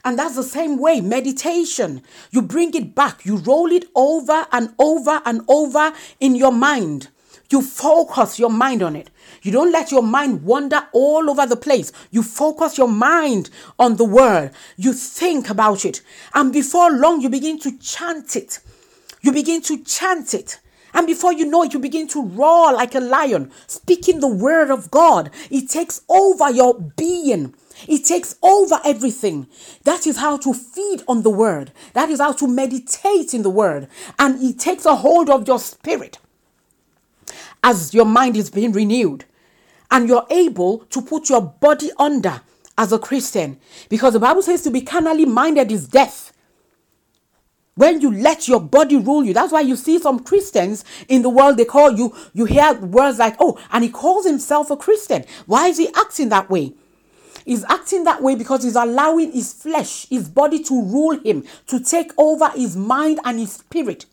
And 0.05 0.19
that's 0.19 0.35
the 0.35 0.43
same 0.43 0.77
way 0.77 1.01
meditation. 1.01 2.01
You 2.31 2.41
bring 2.41 2.73
it 2.73 2.93
back, 2.93 3.25
you 3.25 3.37
roll 3.37 3.71
it 3.71 3.85
over 3.95 4.45
and 4.51 4.73
over 4.77 5.21
and 5.25 5.41
over 5.47 5.93
in 6.19 6.35
your 6.35 6.51
mind. 6.51 7.09
You 7.49 7.61
focus 7.61 8.39
your 8.39 8.49
mind 8.49 8.81
on 8.81 8.95
it. 8.95 9.11
You 9.43 9.51
don't 9.51 9.71
let 9.71 9.91
your 9.91 10.01
mind 10.01 10.43
wander 10.43 10.87
all 10.91 11.29
over 11.29 11.45
the 11.45 11.55
place. 11.55 11.91
You 12.09 12.23
focus 12.23 12.77
your 12.77 12.87
mind 12.87 13.49
on 13.77 13.97
the 13.97 14.05
word. 14.05 14.51
You 14.75 14.93
think 14.93 15.49
about 15.49 15.85
it. 15.85 16.01
And 16.33 16.51
before 16.51 16.91
long, 16.91 17.21
you 17.21 17.29
begin 17.29 17.59
to 17.59 17.77
chant 17.77 18.35
it. 18.35 18.59
You 19.21 19.31
begin 19.31 19.61
to 19.63 19.83
chant 19.83 20.33
it. 20.33 20.59
And 20.93 21.07
before 21.07 21.33
you 21.33 21.45
know 21.45 21.63
it, 21.63 21.73
you 21.73 21.79
begin 21.79 22.07
to 22.09 22.23
roar 22.23 22.73
like 22.73 22.95
a 22.95 22.99
lion, 22.99 23.51
speaking 23.67 24.19
the 24.19 24.27
word 24.27 24.69
of 24.71 24.91
God. 24.91 25.29
It 25.49 25.69
takes 25.69 26.01
over 26.07 26.51
your 26.51 26.79
being. 26.79 27.55
It 27.87 28.05
takes 28.05 28.35
over 28.41 28.79
everything. 28.85 29.47
That 29.83 30.07
is 30.07 30.17
how 30.17 30.37
to 30.37 30.53
feed 30.53 31.03
on 31.07 31.23
the 31.23 31.29
word. 31.29 31.71
That 31.93 32.09
is 32.09 32.19
how 32.19 32.33
to 32.33 32.47
meditate 32.47 33.33
in 33.33 33.41
the 33.41 33.49
word. 33.49 33.87
And 34.19 34.41
it 34.43 34.59
takes 34.59 34.85
a 34.85 34.95
hold 34.95 35.29
of 35.29 35.47
your 35.47 35.59
spirit 35.59 36.19
as 37.63 37.93
your 37.93 38.05
mind 38.05 38.35
is 38.35 38.49
being 38.49 38.71
renewed. 38.71 39.25
And 39.91 40.07
you're 40.07 40.27
able 40.29 40.79
to 40.89 41.01
put 41.01 41.29
your 41.29 41.41
body 41.41 41.91
under 41.99 42.41
as 42.77 42.91
a 42.91 42.99
Christian. 42.99 43.59
Because 43.89 44.13
the 44.13 44.19
Bible 44.19 44.41
says 44.41 44.63
to 44.63 44.71
be 44.71 44.81
carnally 44.81 45.25
minded 45.25 45.71
is 45.71 45.87
death. 45.87 46.31
When 47.75 48.01
you 48.01 48.11
let 48.11 48.47
your 48.47 48.59
body 48.59 48.97
rule 48.97 49.23
you, 49.23 49.33
that's 49.33 49.51
why 49.51 49.61
you 49.61 49.75
see 49.75 49.97
some 49.97 50.19
Christians 50.19 50.85
in 51.07 51.23
the 51.23 51.29
world, 51.29 51.57
they 51.57 51.65
call 51.65 51.91
you, 51.91 52.15
you 52.33 52.45
hear 52.45 52.73
words 52.75 53.17
like, 53.17 53.35
oh, 53.39 53.59
and 53.71 53.83
he 53.83 53.89
calls 53.89 54.27
himself 54.27 54.69
a 54.69 54.77
Christian. 54.77 55.25
Why 55.47 55.67
is 55.67 55.79
he 55.79 55.89
acting 55.95 56.29
that 56.29 56.49
way? 56.51 56.73
He's 57.45 57.63
acting 57.65 58.03
that 58.05 58.21
way 58.21 58.35
because 58.35 58.63
he's 58.63 58.75
allowing 58.75 59.31
his 59.31 59.53
flesh, 59.53 60.07
his 60.09 60.29
body 60.29 60.63
to 60.63 60.81
rule 60.81 61.19
him, 61.19 61.43
to 61.67 61.79
take 61.79 62.11
over 62.17 62.49
his 62.49 62.75
mind 62.75 63.19
and 63.25 63.39
his 63.39 63.53
spirit. 63.53 64.05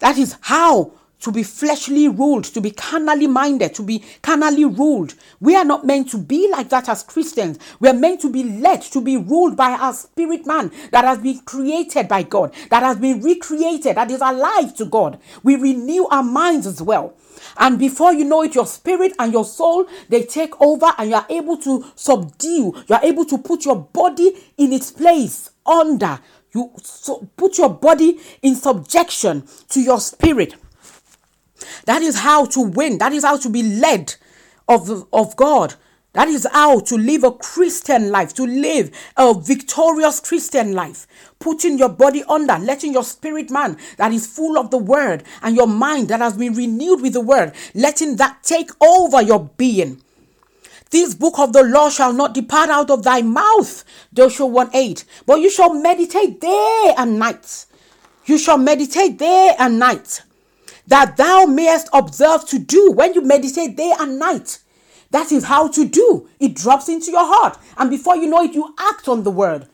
That 0.00 0.18
is 0.18 0.36
how 0.40 0.92
to 1.20 1.32
be 1.32 1.42
fleshly 1.42 2.08
ruled, 2.08 2.44
to 2.44 2.60
be 2.60 2.70
carnally 2.70 3.26
minded, 3.26 3.74
to 3.74 3.82
be 3.82 4.04
carnally 4.22 4.64
ruled. 4.64 5.14
We 5.40 5.56
are 5.56 5.64
not 5.64 5.84
meant 5.84 6.10
to 6.10 6.18
be 6.18 6.48
like 6.50 6.68
that 6.70 6.88
as 6.88 7.02
Christians. 7.02 7.58
We 7.80 7.88
are 7.88 7.94
meant 7.94 8.20
to 8.22 8.30
be 8.30 8.44
led, 8.44 8.82
to 8.82 9.00
be 9.00 9.16
ruled 9.16 9.56
by 9.56 9.70
our 9.72 9.92
spirit 9.92 10.46
man 10.46 10.70
that 10.92 11.04
has 11.04 11.18
been 11.18 11.40
created 11.40 12.08
by 12.08 12.22
God, 12.22 12.54
that 12.70 12.82
has 12.82 12.98
been 12.98 13.20
recreated, 13.22 13.96
that 13.96 14.10
is 14.10 14.20
alive 14.20 14.76
to 14.76 14.84
God. 14.84 15.18
We 15.42 15.56
renew 15.56 16.06
our 16.06 16.22
minds 16.22 16.66
as 16.66 16.80
well. 16.80 17.14
And 17.56 17.78
before 17.78 18.12
you 18.12 18.24
know 18.24 18.42
it, 18.42 18.54
your 18.54 18.66
spirit 18.66 19.12
and 19.18 19.32
your 19.32 19.44
soul, 19.44 19.86
they 20.08 20.24
take 20.24 20.60
over 20.60 20.86
and 20.98 21.10
you 21.10 21.16
are 21.16 21.26
able 21.28 21.56
to 21.58 21.84
subdue. 21.94 22.74
You 22.86 22.94
are 22.94 23.04
able 23.04 23.24
to 23.26 23.38
put 23.38 23.64
your 23.64 23.76
body 23.76 24.32
in 24.56 24.72
its 24.72 24.90
place 24.90 25.50
under. 25.66 26.20
You 26.54 26.72
so 26.82 27.28
put 27.36 27.58
your 27.58 27.70
body 27.70 28.18
in 28.42 28.54
subjection 28.54 29.46
to 29.68 29.80
your 29.80 30.00
spirit. 30.00 30.54
That 31.86 32.02
is 32.02 32.20
how 32.20 32.46
to 32.46 32.60
win. 32.60 32.98
That 32.98 33.12
is 33.12 33.24
how 33.24 33.36
to 33.38 33.48
be 33.48 33.62
led 33.62 34.14
of, 34.68 35.06
of 35.12 35.36
God. 35.36 35.74
That 36.14 36.28
is 36.28 36.46
how 36.50 36.80
to 36.80 36.96
live 36.96 37.22
a 37.22 37.32
Christian 37.32 38.10
life, 38.10 38.34
to 38.34 38.44
live 38.44 38.90
a 39.16 39.34
victorious 39.34 40.20
Christian 40.20 40.72
life. 40.72 41.06
Putting 41.38 41.78
your 41.78 41.90
body 41.90 42.24
under, 42.28 42.58
letting 42.58 42.92
your 42.92 43.04
spirit 43.04 43.50
man 43.50 43.76
that 43.98 44.12
is 44.12 44.26
full 44.26 44.58
of 44.58 44.70
the 44.70 44.78
word 44.78 45.22
and 45.42 45.54
your 45.54 45.68
mind 45.68 46.08
that 46.08 46.20
has 46.20 46.36
been 46.36 46.54
renewed 46.54 47.02
with 47.02 47.12
the 47.12 47.20
word, 47.20 47.52
letting 47.74 48.16
that 48.16 48.42
take 48.42 48.70
over 48.82 49.22
your 49.22 49.50
being. 49.56 50.02
This 50.90 51.14
book 51.14 51.38
of 51.38 51.52
the 51.52 51.62
law 51.62 51.90
shall 51.90 52.14
not 52.14 52.32
depart 52.32 52.70
out 52.70 52.90
of 52.90 53.04
thy 53.04 53.20
mouth, 53.20 53.84
Joshua 54.14 54.46
1 54.46 54.70
8, 54.74 55.04
but 55.26 55.40
you 55.40 55.50
shall 55.50 55.74
meditate 55.74 56.40
day 56.40 56.94
and 56.96 57.18
night. 57.18 57.66
You 58.24 58.38
shall 58.38 58.58
meditate 58.58 59.18
day 59.18 59.54
and 59.58 59.78
night 59.78 60.22
that 60.88 61.16
thou 61.16 61.44
mayest 61.44 61.88
observe 61.92 62.46
to 62.48 62.58
do 62.58 62.92
when 62.92 63.14
you 63.14 63.20
meditate 63.20 63.76
day 63.76 63.92
and 63.98 64.18
night. 64.18 64.58
That 65.10 65.32
is 65.32 65.44
how 65.44 65.68
to 65.68 65.86
do. 65.86 66.28
It 66.40 66.54
drops 66.54 66.88
into 66.88 67.10
your 67.10 67.26
heart. 67.26 67.58
And 67.76 67.88
before 67.88 68.16
you 68.16 68.26
know 68.26 68.42
it, 68.42 68.54
you 68.54 68.74
act 68.78 69.08
on 69.08 69.22
the 69.22 69.30
word. 69.30 69.68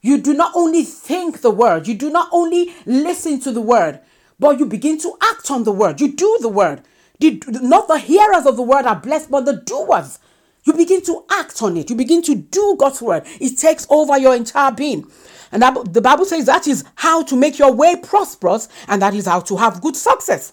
You 0.00 0.18
do 0.18 0.34
not 0.34 0.52
only 0.54 0.82
think 0.84 1.40
the 1.40 1.50
word, 1.50 1.88
you 1.88 1.94
do 1.94 2.10
not 2.10 2.28
only 2.32 2.72
listen 2.84 3.40
to 3.40 3.52
the 3.52 3.60
word, 3.60 4.00
but 4.38 4.58
you 4.58 4.66
begin 4.66 4.98
to 5.00 5.16
act 5.22 5.50
on 5.50 5.64
the 5.64 5.72
word. 5.72 6.00
You 6.00 6.12
do 6.12 6.38
the 6.40 6.48
word. 6.48 6.82
not 7.20 7.88
the 7.88 7.98
hearers 7.98 8.46
of 8.46 8.56
the 8.56 8.62
word 8.62 8.86
are 8.86 9.00
blessed, 9.00 9.30
but 9.30 9.44
the 9.46 9.56
doers. 9.56 10.18
You 10.64 10.72
begin 10.72 11.02
to 11.02 11.24
act 11.30 11.62
on 11.62 11.76
it. 11.76 11.90
You 11.90 11.96
begin 11.96 12.22
to 12.22 12.34
do 12.34 12.76
God's 12.78 13.00
word. 13.00 13.22
It 13.40 13.56
takes 13.56 13.86
over 13.88 14.18
your 14.18 14.34
entire 14.34 14.72
being. 14.72 15.08
And 15.52 15.62
that, 15.62 15.92
the 15.92 16.00
Bible 16.00 16.24
says 16.24 16.46
that 16.46 16.66
is 16.66 16.84
how 16.96 17.22
to 17.24 17.36
make 17.36 17.58
your 17.58 17.72
way 17.72 17.96
prosperous 17.96 18.68
and 18.88 19.00
that 19.02 19.14
is 19.14 19.26
how 19.26 19.40
to 19.40 19.56
have 19.56 19.80
good 19.80 19.96
success. 19.96 20.52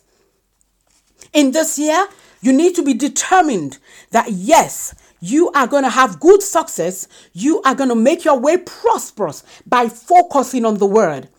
In 1.34 1.52
this 1.52 1.80
year, 1.80 2.08
you 2.42 2.54
need 2.54 2.76
to 2.76 2.84
be 2.84 2.94
determined 2.94 3.80
that 4.12 4.32
yes, 4.32 4.94
you 5.20 5.50
are 5.52 5.68
going 5.68 5.84
to 5.84 5.90
have 5.90 6.20
good 6.20 6.44
success. 6.44 7.08
You 7.32 7.62
are 7.62 7.74
going 7.74 7.90
to 7.90 7.96
make 7.96 8.26
your 8.26 8.38
way 8.38 8.58
prosperous 8.58 9.44
by 9.66 9.88
focusing 9.88 10.66
on 10.66 10.78
the 10.78 10.86
word, 10.86 11.30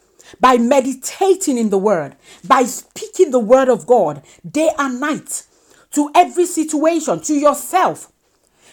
by 0.41 0.57
meditating 0.57 1.59
in 1.59 1.69
the 1.69 1.79
word, 1.79 2.17
by 2.47 2.65
speaking 2.65 3.31
the 3.31 3.39
word 3.39 3.69
of 3.69 3.87
God 3.87 4.23
day 4.51 4.71
and 4.79 4.99
night 4.99 5.45
to 5.91 6.11
every 6.15 6.47
situation, 6.47 7.21
to 7.21 7.35
yourself. 7.35 8.11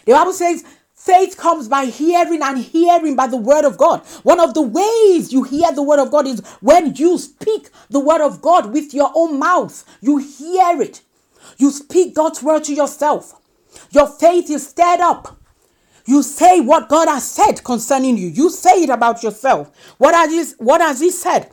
The 0.06 0.12
Bible 0.12 0.32
says, 0.32 0.64
Faith 1.04 1.36
comes 1.36 1.66
by 1.66 1.86
hearing 1.86 2.40
and 2.44 2.58
hearing 2.58 3.16
by 3.16 3.26
the 3.26 3.36
word 3.36 3.64
of 3.64 3.76
God. 3.76 4.06
One 4.22 4.38
of 4.38 4.54
the 4.54 4.62
ways 4.62 5.32
you 5.32 5.42
hear 5.42 5.72
the 5.72 5.82
word 5.82 5.98
of 5.98 6.12
God 6.12 6.28
is 6.28 6.38
when 6.60 6.94
you 6.94 7.18
speak 7.18 7.70
the 7.90 7.98
word 7.98 8.20
of 8.20 8.40
God 8.40 8.72
with 8.72 8.94
your 8.94 9.10
own 9.12 9.36
mouth. 9.36 9.84
You 10.00 10.18
hear 10.18 10.80
it. 10.80 11.00
You 11.58 11.72
speak 11.72 12.14
God's 12.14 12.40
word 12.40 12.62
to 12.64 12.72
yourself. 12.72 13.34
Your 13.90 14.06
faith 14.06 14.48
is 14.48 14.68
stirred 14.68 15.00
up. 15.00 15.40
You 16.06 16.22
say 16.22 16.60
what 16.60 16.88
God 16.88 17.08
has 17.08 17.28
said 17.28 17.64
concerning 17.64 18.16
you. 18.16 18.28
You 18.28 18.48
say 18.48 18.84
it 18.84 18.90
about 18.90 19.24
yourself. 19.24 19.72
What 19.98 20.14
has 20.14 20.30
he, 20.30 20.54
what 20.62 20.80
has 20.80 21.00
he 21.00 21.10
said? 21.10 21.50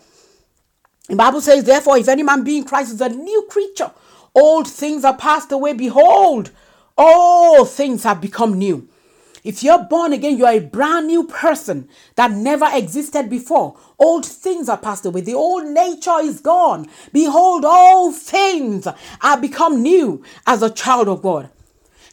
The 1.07 1.15
Bible 1.15 1.41
says, 1.41 1.63
therefore, 1.63 1.97
if 1.97 2.07
any 2.07 2.21
man 2.21 2.43
be 2.43 2.57
in 2.57 2.65
Christ 2.65 2.93
is 2.93 3.01
a 3.01 3.09
new 3.09 3.47
creature, 3.49 3.89
old 4.35 4.67
things 4.67 5.03
are 5.03 5.17
passed 5.17 5.51
away. 5.51 5.73
Behold, 5.73 6.51
all 6.95 7.65
things 7.65 8.03
have 8.03 8.21
become 8.21 8.59
new. 8.59 8.87
If 9.43 9.63
you're 9.63 9.83
born 9.83 10.13
again, 10.13 10.37
you 10.37 10.45
are 10.45 10.53
a 10.53 10.59
brand 10.59 11.07
new 11.07 11.25
person 11.25 11.87
that 12.15 12.31
never 12.31 12.67
existed 12.71 13.29
before. 13.29 13.77
Old 13.97 14.25
things 14.25 14.67
are 14.67 14.77
passed 14.77 15.05
away. 15.05 15.21
The 15.21 15.33
old 15.33 15.65
nature 15.65 16.19
is 16.21 16.41
gone. 16.41 16.87
Behold, 17.13 17.63
all 17.65 18.11
things 18.11 18.87
are 19.21 19.39
become 19.39 19.81
new 19.81 20.23
as 20.45 20.61
a 20.61 20.69
child 20.69 21.07
of 21.07 21.21
God. 21.21 21.49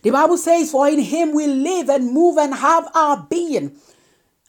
The 0.03 0.11
Bible 0.11 0.39
says, 0.39 0.71
For 0.71 0.89
in 0.89 1.01
him 1.01 1.35
we 1.35 1.47
live 1.47 1.89
and 1.89 2.13
move 2.13 2.39
and 2.39 2.55
have 2.55 2.89
our 2.95 3.27
being. 3.29 3.77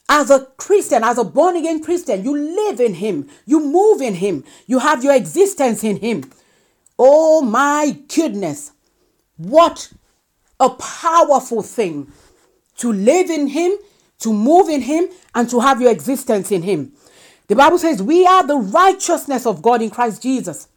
As 0.08 0.30
a 0.30 0.46
Christian, 0.56 1.04
as 1.04 1.18
a 1.18 1.24
born 1.24 1.56
again 1.56 1.82
Christian, 1.82 2.24
you 2.24 2.36
live 2.36 2.80
in 2.80 2.94
him, 2.94 3.28
you 3.44 3.60
move 3.60 4.00
in 4.00 4.14
him, 4.14 4.42
you 4.66 4.78
have 4.78 5.04
your 5.04 5.14
existence 5.14 5.84
in 5.84 5.96
him. 5.96 6.30
Oh 6.98 7.42
my 7.42 7.98
goodness, 8.14 8.72
what 9.36 9.92
a 10.58 10.70
powerful 10.70 11.62
thing 11.62 12.10
to 12.78 12.92
live 12.92 13.30
in 13.30 13.48
Him, 13.48 13.72
to 14.20 14.32
move 14.32 14.68
in 14.68 14.82
Him, 14.82 15.08
and 15.34 15.48
to 15.50 15.60
have 15.60 15.80
your 15.80 15.90
existence 15.90 16.50
in 16.50 16.62
Him. 16.62 16.92
The 17.46 17.56
Bible 17.56 17.78
says 17.78 18.02
we 18.02 18.26
are 18.26 18.46
the 18.46 18.56
righteousness 18.58 19.46
of 19.46 19.62
God 19.62 19.82
in 19.82 19.90
Christ 19.90 20.22
Jesus. 20.22 20.68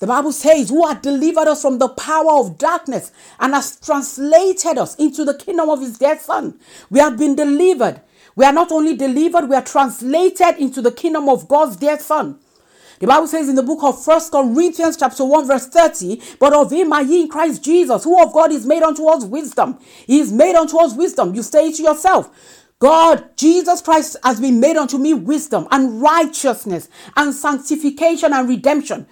The 0.00 0.06
Bible 0.06 0.32
says, 0.32 0.70
Who 0.70 0.86
hath 0.86 1.02
delivered 1.02 1.46
us 1.46 1.62
from 1.62 1.78
the 1.78 1.90
power 1.90 2.32
of 2.32 2.58
darkness 2.58 3.12
and 3.38 3.54
has 3.54 3.78
translated 3.78 4.78
us 4.78 4.96
into 4.96 5.24
the 5.24 5.34
kingdom 5.34 5.68
of 5.68 5.80
his 5.80 5.98
dear 5.98 6.18
Son. 6.18 6.58
We 6.88 7.00
have 7.00 7.18
been 7.18 7.36
delivered. 7.36 8.00
We 8.34 8.46
are 8.46 8.52
not 8.52 8.72
only 8.72 8.96
delivered, 8.96 9.48
we 9.48 9.56
are 9.56 9.62
translated 9.62 10.56
into 10.58 10.80
the 10.80 10.90
kingdom 10.90 11.28
of 11.28 11.46
God's 11.46 11.76
dear 11.76 11.98
Son. 11.98 12.38
The 13.00 13.06
Bible 13.06 13.28
says 13.28 13.48
in 13.48 13.54
the 13.54 13.62
book 13.62 13.82
of 13.82 14.04
First 14.04 14.30
Corinthians 14.30 14.98
chapter 14.98 15.24
1 15.24 15.46
verse 15.46 15.66
30, 15.68 16.20
but 16.38 16.52
of 16.52 16.70
him 16.70 16.92
are 16.92 17.02
ye 17.02 17.22
in 17.22 17.28
Christ 17.28 17.64
Jesus, 17.64 18.04
who 18.04 18.22
of 18.22 18.30
God 18.34 18.52
is 18.52 18.66
made 18.66 18.82
unto 18.82 19.06
us 19.06 19.24
wisdom. 19.24 19.78
He 20.06 20.20
is 20.20 20.30
made 20.30 20.54
unto 20.54 20.78
us 20.78 20.94
wisdom. 20.94 21.34
You 21.34 21.42
say 21.42 21.68
it 21.68 21.76
to 21.76 21.82
yourself. 21.82 22.30
God, 22.78 23.38
Jesus 23.38 23.80
Christ 23.80 24.18
has 24.22 24.38
been 24.38 24.60
made 24.60 24.76
unto 24.76 24.98
me 24.98 25.14
wisdom 25.14 25.66
and 25.70 26.02
righteousness 26.02 26.90
and 27.16 27.34
sanctification 27.34 28.34
and 28.34 28.46
redemption. 28.46 29.06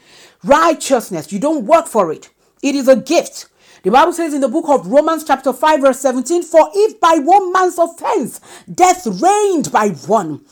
Righteousness, 0.44 1.32
you 1.32 1.38
don't 1.38 1.64
work 1.64 1.86
for 1.86 2.12
it, 2.12 2.28
it 2.62 2.74
is 2.74 2.88
a 2.88 2.96
gift. 2.96 3.48
The 3.84 3.90
Bible 3.90 4.12
says 4.12 4.34
in 4.34 4.42
the 4.42 4.48
book 4.48 4.68
of 4.68 4.86
Romans, 4.86 5.24
chapter 5.24 5.52
5, 5.52 5.80
verse 5.80 6.00
17, 6.00 6.42
For 6.42 6.68
if 6.74 7.00
by 7.00 7.20
one 7.22 7.52
man's 7.52 7.78
offense 7.78 8.40
death 8.70 9.06
reigned 9.06 9.72
by 9.72 9.90
one, 10.06 10.44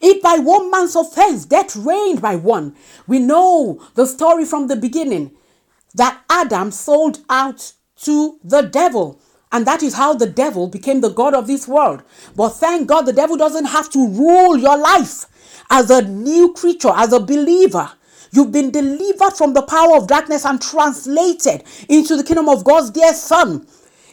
if 0.00 0.22
by 0.22 0.38
one 0.38 0.70
man's 0.70 0.96
offense 0.96 1.44
death 1.44 1.76
reigned 1.76 2.22
by 2.22 2.36
one, 2.36 2.74
we 3.06 3.18
know 3.18 3.80
the 3.94 4.06
story 4.06 4.44
from 4.44 4.68
the 4.68 4.76
beginning 4.76 5.32
that 5.94 6.22
Adam 6.28 6.70
sold 6.70 7.20
out 7.28 7.72
to 7.96 8.38
the 8.42 8.62
devil. 8.62 9.20
And 9.52 9.66
that 9.66 9.84
is 9.84 9.94
how 9.94 10.14
the 10.14 10.26
devil 10.26 10.66
became 10.66 11.00
the 11.00 11.10
God 11.10 11.32
of 11.32 11.46
this 11.46 11.68
world. 11.68 12.02
But 12.34 12.50
thank 12.50 12.88
God 12.88 13.02
the 13.02 13.12
devil 13.12 13.36
doesn't 13.36 13.66
have 13.66 13.88
to 13.90 14.08
rule 14.08 14.56
your 14.56 14.76
life 14.76 15.26
as 15.70 15.90
a 15.90 16.02
new 16.02 16.52
creature, 16.52 16.92
as 16.94 17.12
a 17.12 17.20
believer. 17.20 17.92
You've 18.32 18.50
been 18.50 18.72
delivered 18.72 19.34
from 19.34 19.54
the 19.54 19.62
power 19.62 19.96
of 19.96 20.08
darkness 20.08 20.44
and 20.44 20.60
translated 20.60 21.62
into 21.88 22.16
the 22.16 22.24
kingdom 22.24 22.48
of 22.48 22.64
God's 22.64 22.90
dear 22.90 23.14
Son, 23.14 23.64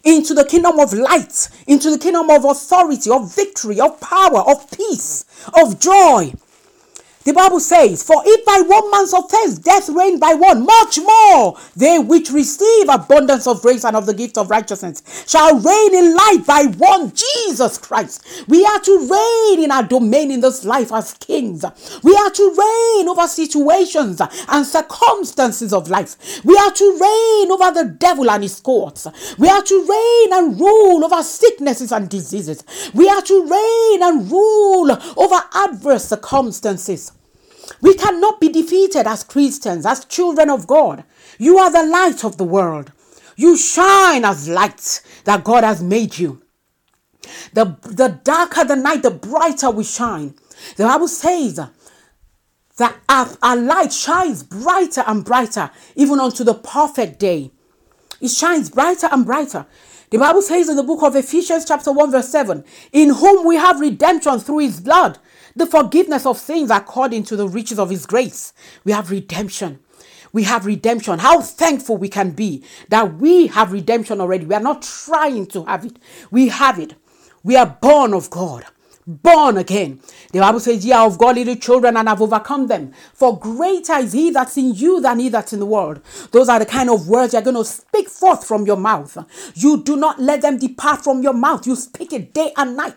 into 0.04 0.34
the 0.34 0.46
kingdom 0.46 0.80
of 0.80 0.94
light, 0.94 1.50
into 1.68 1.90
the 1.90 1.98
kingdom 1.98 2.30
of 2.30 2.46
authority, 2.46 3.10
of 3.10 3.34
victory, 3.36 3.80
of 3.80 4.00
power, 4.00 4.40
of 4.40 4.70
peace, 4.72 5.26
of 5.54 5.80
joy. 5.80 6.34
The 7.24 7.34
Bible 7.34 7.60
says, 7.60 8.02
For 8.02 8.22
if 8.26 8.46
by 8.46 8.64
one 8.66 8.90
man's 8.90 9.14
offense 9.14 9.60
death 9.60 9.90
reigned 9.90 10.20
by 10.20 10.34
one, 10.34 10.66
much 10.66 10.98
more 10.98 11.58
they 11.76 12.00
which 12.00 12.32
receive 12.32 12.90
abundance 12.90 13.46
of 13.46 13.62
grace 13.62 13.86
and 13.86 13.96
of 13.96 14.08
the 14.08 14.14
gift 14.14 14.40
of 14.40 14.50
righteousness 14.50 15.04
shall 15.28 15.60
reign 15.60 15.94
in 15.94 16.16
life 16.16 16.48
by 16.48 16.64
one 16.78 17.14
Jesus 17.14 17.78
Christ. 17.78 18.26
We 18.48 18.66
are 18.66 18.80
to 18.80 19.08
reign 19.08 19.64
in 19.64 19.72
our 19.72 19.84
domain 19.84 20.32
in 20.32 20.42
this 20.42 20.66
life 20.66 20.92
as 20.92 21.14
kings. 21.14 21.64
We 22.04 22.16
are 22.16 22.32
to 22.32 22.56
reign 22.58 23.08
over 23.08 23.28
situations 23.28 24.20
and 24.48 24.66
circumstances 24.66 25.74
of 25.74 25.90
life. 25.90 26.44
We 26.44 26.58
are 26.58 26.72
to 26.72 26.92
reign 26.92 27.52
over 27.52 27.72
the 27.72 27.96
devil 28.00 28.32
and 28.32 28.42
his 28.42 28.60
courts. 28.60 29.06
We 29.38 29.48
are 29.48 29.62
to 29.62 29.88
reign 29.88 30.34
and 30.34 30.60
rule 30.60 31.06
over 31.06 31.22
sicknesses 31.22 31.92
and 31.92 32.10
diseases. 32.10 32.64
We 32.96 33.08
are 33.10 33.22
to 33.22 33.42
reign 33.42 34.04
and 34.04 34.32
rule 34.32 34.92
over 34.92 35.44
adverse 35.54 36.06
circumstances. 36.06 37.11
We 37.80 37.94
cannot 37.94 38.40
be 38.40 38.50
defeated 38.50 39.08
as 39.08 39.24
Christians, 39.24 39.86
as 39.86 40.06
children 40.06 40.50
of 40.50 40.68
God. 40.68 41.04
You 41.38 41.58
are 41.58 41.72
the 41.72 41.86
light 41.86 42.24
of 42.24 42.38
the 42.38 42.44
world. 42.44 42.92
You 43.36 43.58
shine 43.58 44.26
as 44.26 44.50
lights 44.50 45.02
that 45.24 45.44
God 45.44 45.64
has 45.64 45.82
made 45.82 46.18
you. 46.18 46.42
The, 47.54 47.78
the 47.84 48.20
darker 48.24 48.66
the 48.66 48.76
night, 48.76 49.04
the 49.04 49.12
brighter 49.12 49.70
we 49.70 49.84
shine. 49.84 50.36
The 50.76 50.84
Bible 50.84 51.08
says 51.08 51.60
that 52.78 52.96
our, 53.08 53.30
our 53.42 53.56
light 53.56 53.94
shines 53.94 54.44
brighter 54.44 55.04
and 55.08 55.24
brighter, 55.24 55.72
even 55.96 56.20
unto 56.20 56.44
the 56.44 56.54
perfect 56.54 57.20
day. 57.20 57.52
It 58.20 58.30
shines 58.30 58.70
brighter 58.70 59.08
and 59.12 59.26
brighter. 59.26 59.66
The 60.12 60.18
Bible 60.18 60.42
says 60.42 60.68
in 60.68 60.76
the 60.76 60.84
book 60.84 61.04
of 61.04 61.16
Ephesians, 61.16 61.66
chapter 61.66 61.92
1, 61.92 62.12
verse 62.12 62.30
7, 62.30 62.64
in 62.92 63.10
whom 63.10 63.46
we 63.48 63.56
have 63.56 63.80
redemption 63.80 64.40
through 64.40 64.60
his 64.60 64.82
blood, 64.82 65.18
the 65.56 65.66
forgiveness 65.66 66.26
of 66.26 66.38
sins 66.38 66.72
according 66.72 67.24
to 67.26 67.36
the 67.36 67.48
riches 67.48 67.80
of 67.80 67.90
his 67.90 68.06
grace. 68.06 68.54
We 68.84 68.92
have 68.92 69.12
redemption. 69.12 69.80
We 70.34 70.44
have 70.44 70.66
redemption. 70.66 71.20
How 71.20 71.42
thankful 71.42 71.98
we 71.98 72.10
can 72.10 72.32
be 72.32 72.64
that 72.90 73.16
we 73.16 73.48
have 73.48 73.72
redemption 73.72 74.22
already. 74.22 74.46
We 74.46 74.56
are 74.56 74.62
not 74.62 74.82
trying 74.82 75.48
to 75.48 75.66
have 75.66 75.86
it. 75.86 75.98
We 76.30 76.48
have 76.50 76.80
it. 76.80 76.96
We 77.44 77.56
are 77.56 77.78
born 77.82 78.14
of 78.14 78.30
God 78.30 78.66
born 79.08 79.58
again. 79.58 80.00
The 80.32 80.40
Bible 80.40 80.60
says, 80.60 80.86
Ye 80.86 80.92
are 80.92 81.08
of 81.08 81.18
God 81.18 81.36
little 81.36 81.56
children 81.56 81.98
and 81.98 82.08
have 82.08 82.22
overcome 82.22 82.68
them. 82.68 82.94
For 83.14 83.38
greater 83.38 83.94
is 83.94 84.14
he 84.14 84.32
that's 84.32 84.58
in 84.58 84.74
you 84.74 85.02
than 85.02 85.20
he 85.20 85.30
that's 85.30 85.54
in 85.54 85.60
the 85.60 85.66
world. 85.66 86.02
Those 86.32 86.50
are 86.50 86.60
the 86.60 86.66
kind 86.66 86.90
of 86.90 87.08
words 87.08 87.34
you're 87.34 87.42
going 87.42 87.56
to 87.56 87.66
speak 87.66 88.10
forth 88.10 88.46
from 88.46 88.66
your 88.66 88.78
mouth. 88.78 89.18
You 89.56 89.84
do 89.84 89.96
not 89.96 90.20
let 90.20 90.42
them 90.42 90.58
depart 90.58 91.04
from 91.04 91.22
your 91.22 91.34
mouth. 91.34 91.68
You 91.68 91.76
speak 91.76 92.14
it 92.14 92.34
day 92.34 92.54
and 92.56 92.78
night. 92.78 92.96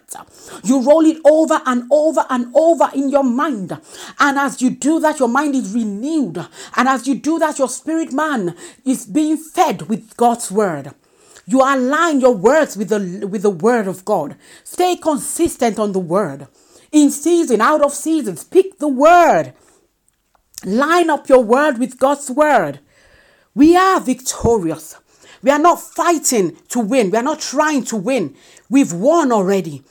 You 0.62 0.82
roll 0.82 1.04
it 1.04 1.18
over 1.24 1.60
and 1.66 1.84
over 1.90 2.24
and 2.30 2.54
over 2.54 2.90
in 2.94 3.08
your 3.08 3.24
mind. 3.24 3.78
And 4.18 4.38
as 4.38 4.60
you 4.62 4.70
do 4.70 5.00
that, 5.00 5.18
your 5.18 5.28
mind 5.28 5.54
is 5.54 5.74
renewed. 5.74 6.38
And 6.76 6.88
as 6.88 7.06
you 7.06 7.14
do 7.14 7.38
that, 7.38 7.58
your 7.58 7.68
spirit 7.68 8.12
man 8.12 8.56
is 8.84 9.06
being 9.06 9.36
fed 9.36 9.82
with 9.82 10.16
God's 10.16 10.50
word. 10.50 10.94
You 11.46 11.60
align 11.60 12.20
your 12.20 12.34
words 12.34 12.76
with 12.76 12.88
the, 12.88 13.26
with 13.26 13.42
the 13.42 13.50
word 13.50 13.86
of 13.86 14.04
God. 14.04 14.36
Stay 14.62 14.96
consistent 14.96 15.78
on 15.78 15.92
the 15.92 15.98
word. 16.00 16.48
In 16.90 17.10
season, 17.10 17.60
out 17.60 17.82
of 17.82 17.92
season, 17.92 18.36
speak 18.36 18.78
the 18.78 18.88
word. 18.88 19.52
Line 20.64 21.10
up 21.10 21.28
your 21.28 21.42
word 21.42 21.78
with 21.78 21.98
God's 21.98 22.30
word. 22.30 22.80
We 23.54 23.76
are 23.76 24.00
victorious. 24.00 24.96
We 25.42 25.50
are 25.50 25.58
not 25.58 25.80
fighting 25.80 26.56
to 26.68 26.80
win. 26.80 27.10
We 27.10 27.18
are 27.18 27.22
not 27.22 27.40
trying 27.40 27.84
to 27.86 27.96
win. 27.96 28.34
We've 28.70 28.92
won 28.92 29.30
already. 29.30 29.82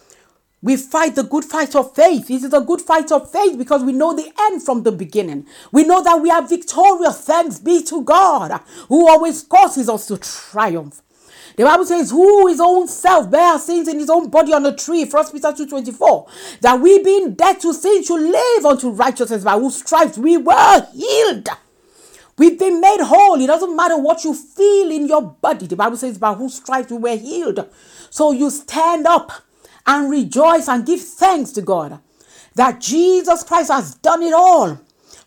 We 0.63 0.77
fight 0.77 1.15
the 1.15 1.23
good 1.23 1.43
fight 1.43 1.75
of 1.75 1.93
faith. 1.93 2.29
This 2.29 2.43
is 2.43 2.53
a 2.53 2.61
good 2.61 2.81
fight 2.81 3.11
of 3.11 3.29
faith 3.29 3.57
because 3.57 3.83
we 3.83 3.91
know 3.91 4.15
the 4.15 4.31
end 4.39 4.63
from 4.63 4.83
the 4.83 4.93
beginning. 4.93 5.45
We 5.71 5.83
know 5.83 6.01
that 6.01 6.21
we 6.21 6.31
are 6.31 6.47
victorious. 6.47 7.19
Thanks 7.19 7.59
be 7.59 7.83
to 7.83 8.01
God 8.01 8.61
who 8.87 9.07
always 9.07 9.43
causes 9.43 9.89
us 9.89 10.07
to 10.07 10.17
triumph. 10.17 11.01
The 11.55 11.63
Bible 11.63 11.85
says, 11.85 12.11
who 12.11 12.47
his 12.47 12.59
own 12.59 12.87
self 12.87 13.29
bare 13.29 13.59
sins 13.59 13.87
in 13.87 13.99
his 13.99 14.09
own 14.09 14.29
body 14.29 14.53
on 14.53 14.63
the 14.63 14.75
tree, 14.75 15.05
1 15.05 15.31
Peter 15.31 15.49
2.24, 15.49 16.59
that 16.61 16.79
we 16.79 17.01
being 17.03 17.33
dead 17.33 17.59
to 17.61 17.73
sin 17.73 18.03
should 18.03 18.21
live 18.21 18.65
unto 18.65 18.89
righteousness 18.89 19.43
by 19.43 19.53
whose 19.53 19.77
stripes 19.77 20.17
we 20.17 20.37
were 20.37 20.87
healed. 20.93 21.47
We've 22.37 22.57
been 22.57 22.81
made 22.81 23.01
whole. 23.01 23.39
It 23.39 23.47
doesn't 23.47 23.75
matter 23.75 23.97
what 23.97 24.23
you 24.23 24.33
feel 24.33 24.91
in 24.91 25.07
your 25.07 25.21
body. 25.21 25.67
The 25.67 25.75
Bible 25.75 25.97
says, 25.97 26.17
by 26.17 26.33
whose 26.33 26.55
stripes 26.55 26.91
we 26.91 26.97
were 26.97 27.15
healed. 27.15 27.69
So 28.09 28.31
you 28.31 28.49
stand 28.49 29.05
up 29.05 29.31
and 29.85 30.09
rejoice 30.09 30.67
and 30.67 30.85
give 30.85 31.01
thanks 31.01 31.51
to 31.51 31.61
God 31.61 31.99
that 32.55 32.81
Jesus 32.81 33.43
Christ 33.43 33.71
has 33.71 33.95
done 33.95 34.23
it 34.23 34.33
all. 34.33 34.79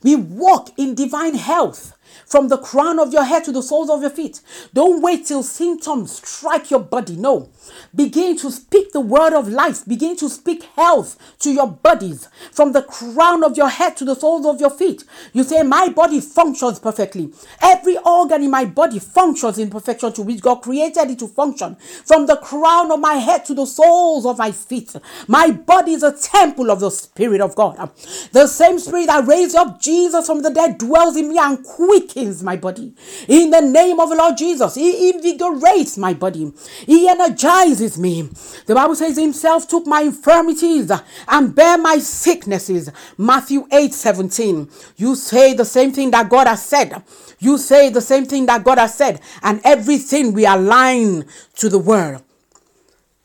We 0.02 0.16
walk 0.16 0.70
in 0.76 0.94
divine 0.94 1.34
health 1.34 1.95
from 2.26 2.48
the 2.48 2.58
crown 2.58 2.98
of 2.98 3.12
your 3.12 3.24
head 3.24 3.44
to 3.44 3.52
the 3.52 3.62
soles 3.62 3.88
of 3.88 4.02
your 4.02 4.10
feet. 4.10 4.40
Don't 4.74 5.00
wait 5.00 5.26
till 5.26 5.42
symptoms 5.42 6.16
strike 6.16 6.70
your 6.70 6.80
body. 6.80 7.16
No. 7.16 7.48
Begin 7.94 8.36
to 8.38 8.50
speak 8.50 8.92
the 8.92 9.00
word 9.00 9.32
of 9.32 9.48
life. 9.48 9.84
Begin 9.86 10.16
to 10.16 10.28
speak 10.28 10.64
health 10.76 11.16
to 11.40 11.50
your 11.50 11.66
bodies 11.68 12.28
from 12.52 12.72
the 12.72 12.82
crown 12.82 13.44
of 13.44 13.56
your 13.56 13.68
head 13.68 13.96
to 13.96 14.04
the 14.04 14.14
soles 14.14 14.46
of 14.46 14.60
your 14.60 14.70
feet. 14.70 15.04
You 15.32 15.44
say, 15.44 15.62
My 15.62 15.88
body 15.88 16.20
functions 16.20 16.78
perfectly. 16.78 17.32
Every 17.62 17.96
organ 17.98 18.42
in 18.42 18.50
my 18.50 18.64
body 18.64 18.98
functions 18.98 19.58
in 19.58 19.70
perfection 19.70 20.12
to 20.14 20.22
which 20.22 20.40
God 20.40 20.56
created 20.56 21.10
it 21.10 21.18
to 21.20 21.28
function. 21.28 21.76
From 22.04 22.26
the 22.26 22.36
crown 22.36 22.90
of 22.90 23.00
my 23.00 23.14
head 23.14 23.44
to 23.46 23.54
the 23.54 23.66
soles 23.66 24.26
of 24.26 24.38
my 24.38 24.52
feet. 24.52 24.94
My 25.26 25.50
body 25.50 25.92
is 25.92 26.02
a 26.02 26.16
temple 26.16 26.70
of 26.70 26.80
the 26.80 26.90
Spirit 26.90 27.40
of 27.40 27.54
God. 27.54 27.90
The 28.32 28.46
same 28.46 28.78
Spirit 28.78 29.06
that 29.06 29.26
raised 29.26 29.56
up 29.56 29.80
Jesus 29.80 30.26
from 30.26 30.42
the 30.42 30.50
dead 30.50 30.78
dwells 30.78 31.16
in 31.16 31.28
me 31.28 31.38
and 31.38 31.62
quickens 31.64 32.42
my 32.42 32.56
body. 32.56 32.94
In 33.28 33.50
the 33.50 33.60
name 33.60 34.00
of 34.00 34.10
the 34.10 34.16
Lord 34.16 34.36
Jesus, 34.36 34.74
He 34.74 35.10
invigorates 35.10 35.96
my 35.98 36.14
body. 36.14 36.52
He 36.86 37.08
energizes 37.08 37.55
me. 37.98 38.22
The 38.66 38.74
Bible 38.74 38.94
says 38.94 39.16
Himself 39.16 39.68
took 39.68 39.86
my 39.86 40.02
infirmities 40.02 40.90
and 41.28 41.54
bear 41.54 41.78
my 41.78 41.98
sicknesses. 41.98 42.90
Matthew 43.16 43.66
8 43.72 43.94
17. 43.94 44.68
You 44.96 45.14
say 45.14 45.54
the 45.54 45.64
same 45.64 45.92
thing 45.92 46.10
that 46.10 46.28
God 46.28 46.46
has 46.46 46.64
said. 46.64 47.02
You 47.38 47.58
say 47.58 47.90
the 47.90 48.00
same 48.00 48.24
thing 48.24 48.46
that 48.46 48.64
God 48.64 48.78
has 48.78 48.94
said, 48.94 49.20
and 49.42 49.60
everything 49.64 50.32
we 50.32 50.46
align 50.46 51.24
to 51.56 51.68
the 51.68 51.78
word. 51.78 52.22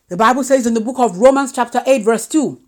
The 0.08 0.16
Bible 0.16 0.44
says 0.44 0.66
in 0.66 0.74
the 0.74 0.80
book 0.80 0.98
of 0.98 1.18
Romans, 1.18 1.52
chapter 1.52 1.82
8, 1.86 2.02
verse 2.02 2.26
2 2.28 2.60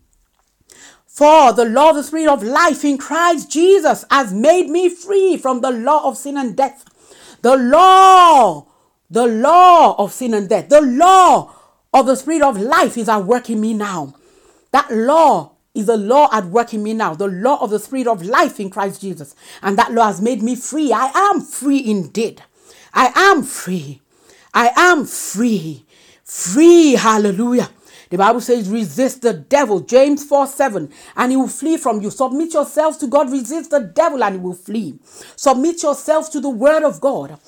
for 1.14 1.52
the 1.52 1.64
law 1.64 1.90
of 1.90 1.96
the 1.96 2.02
Spirit 2.02 2.26
of 2.26 2.42
life 2.42 2.84
in 2.84 2.98
Christ 2.98 3.48
Jesus 3.48 4.04
has 4.10 4.32
made 4.32 4.68
me 4.68 4.88
free 4.88 5.36
from 5.36 5.60
the 5.60 5.70
law 5.70 6.08
of 6.08 6.16
sin 6.16 6.36
and 6.36 6.56
death. 6.56 6.84
The 7.40 7.56
law, 7.56 8.66
the 9.14 9.26
law 9.28 9.94
of 9.96 10.12
sin 10.12 10.34
and 10.34 10.48
death, 10.48 10.68
the 10.68 10.80
law 10.80 11.54
of 11.92 12.06
the 12.06 12.16
Spirit 12.16 12.42
of 12.42 12.60
life 12.60 12.98
is 12.98 13.08
at 13.08 13.24
work 13.24 13.48
in 13.48 13.60
me 13.60 13.72
now. 13.72 14.12
That 14.72 14.90
law 14.90 15.52
is 15.72 15.86
the 15.86 15.96
law 15.96 16.28
at 16.32 16.46
work 16.46 16.74
in 16.74 16.82
me 16.82 16.94
now, 16.94 17.14
the 17.14 17.28
law 17.28 17.62
of 17.62 17.70
the 17.70 17.78
Spirit 17.78 18.08
of 18.08 18.24
life 18.24 18.58
in 18.58 18.70
Christ 18.70 19.00
Jesus. 19.00 19.36
And 19.62 19.78
that 19.78 19.92
law 19.92 20.08
has 20.08 20.20
made 20.20 20.42
me 20.42 20.56
free. 20.56 20.92
I 20.92 21.12
am 21.14 21.40
free 21.40 21.88
indeed. 21.88 22.42
I 22.92 23.12
am 23.14 23.44
free. 23.44 24.02
I 24.52 24.72
am 24.74 25.06
free. 25.06 25.86
Free. 26.24 26.94
Hallelujah. 26.94 27.70
The 28.10 28.18
Bible 28.18 28.40
says, 28.40 28.68
resist 28.68 29.22
the 29.22 29.32
devil, 29.32 29.78
James 29.78 30.24
4 30.24 30.48
7, 30.48 30.88
and 31.16 31.30
he 31.30 31.36
will 31.36 31.48
flee 31.48 31.76
from 31.76 32.00
you. 32.02 32.10
Submit 32.10 32.52
yourselves 32.52 32.96
to 32.98 33.06
God, 33.06 33.30
resist 33.30 33.70
the 33.70 33.80
devil, 33.80 34.22
and 34.24 34.34
he 34.34 34.40
will 34.40 34.54
flee. 34.54 34.98
Submit 35.36 35.82
yourselves 35.84 36.28
to 36.30 36.40
the 36.40 36.50
word 36.50 36.82
of 36.82 37.00
God. 37.00 37.38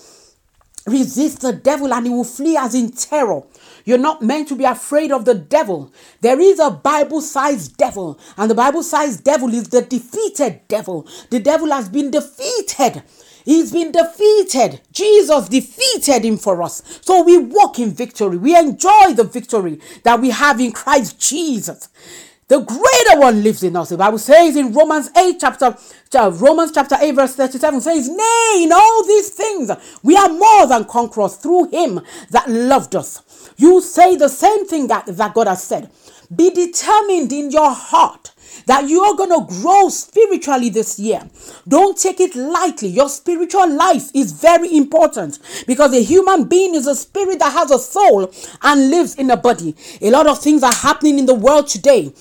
Resist 0.86 1.40
the 1.40 1.52
devil, 1.52 1.92
and 1.92 2.06
he 2.06 2.12
will 2.12 2.24
flee 2.24 2.56
as 2.56 2.74
in 2.74 2.92
terror. 2.92 3.42
You're 3.84 3.98
not 3.98 4.22
meant 4.22 4.48
to 4.48 4.56
be 4.56 4.64
afraid 4.64 5.10
of 5.10 5.24
the 5.24 5.34
devil. 5.34 5.92
There 6.20 6.40
is 6.40 6.60
a 6.60 6.70
Bible 6.70 7.20
sized 7.20 7.76
devil, 7.76 8.18
and 8.36 8.50
the 8.50 8.54
Bible 8.54 8.82
sized 8.82 9.24
devil 9.24 9.52
is 9.52 9.68
the 9.68 9.82
defeated 9.82 10.60
devil. 10.68 11.06
The 11.30 11.40
devil 11.40 11.70
has 11.72 11.88
been 11.88 12.10
defeated. 12.10 13.02
He's 13.44 13.70
been 13.72 13.92
defeated. 13.92 14.80
Jesus 14.92 15.48
defeated 15.48 16.24
him 16.24 16.36
for 16.36 16.62
us. 16.64 16.82
So 17.02 17.22
we 17.22 17.38
walk 17.38 17.78
in 17.78 17.92
victory. 17.92 18.36
We 18.36 18.56
enjoy 18.56 19.14
the 19.14 19.22
victory 19.22 19.80
that 20.02 20.20
we 20.20 20.30
have 20.30 20.60
in 20.60 20.72
Christ 20.72 21.20
Jesus. 21.20 21.88
The 22.48 22.60
greater 22.60 23.20
one 23.20 23.42
lives 23.42 23.64
in 23.64 23.74
us. 23.74 23.88
The 23.88 23.96
Bible 23.96 24.18
says 24.18 24.54
in 24.54 24.72
Romans 24.72 25.10
8, 25.16 25.36
chapter, 25.40 25.76
Romans 26.14 26.70
chapter 26.72 26.96
8, 27.00 27.10
verse 27.12 27.34
37 27.34 27.80
says, 27.80 28.08
Nay, 28.08 28.60
in 28.62 28.72
all 28.72 29.04
these 29.04 29.30
things, 29.30 29.70
we 30.04 30.16
are 30.16 30.28
more 30.28 30.68
than 30.68 30.84
conquerors 30.84 31.34
through 31.36 31.70
him 31.70 32.00
that 32.30 32.48
loved 32.48 32.94
us. 32.94 33.52
You 33.56 33.80
say 33.80 34.16
the 34.16 34.28
same 34.28 34.64
thing 34.66 34.86
that, 34.86 35.06
that 35.06 35.34
God 35.34 35.48
has 35.48 35.64
said. 35.64 35.90
Be 36.34 36.50
determined 36.50 37.32
in 37.32 37.50
your 37.50 37.72
heart 37.72 38.32
that 38.66 38.88
you 38.88 39.00
are 39.02 39.16
going 39.16 39.30
to 39.30 39.60
grow 39.60 39.88
spiritually 39.88 40.68
this 40.68 40.98
year. 40.98 41.22
Don't 41.68 41.96
take 41.96 42.20
it 42.20 42.34
lightly. 42.34 42.88
Your 42.88 43.08
spiritual 43.08 43.70
life 43.74 44.10
is 44.14 44.32
very 44.32 44.76
important 44.76 45.38
because 45.66 45.92
a 45.94 46.02
human 46.02 46.44
being 46.44 46.74
is 46.74 46.86
a 46.86 46.96
spirit 46.96 47.38
that 47.38 47.52
has 47.52 47.70
a 47.70 47.78
soul 47.78 48.32
and 48.62 48.90
lives 48.90 49.14
in 49.14 49.30
a 49.30 49.36
body. 49.36 49.74
A 50.00 50.10
lot 50.10 50.26
of 50.26 50.40
things 50.40 50.62
are 50.62 50.74
happening 50.74 51.18
in 51.18 51.26
the 51.26 51.34
world 51.34 51.68
today 51.68 52.12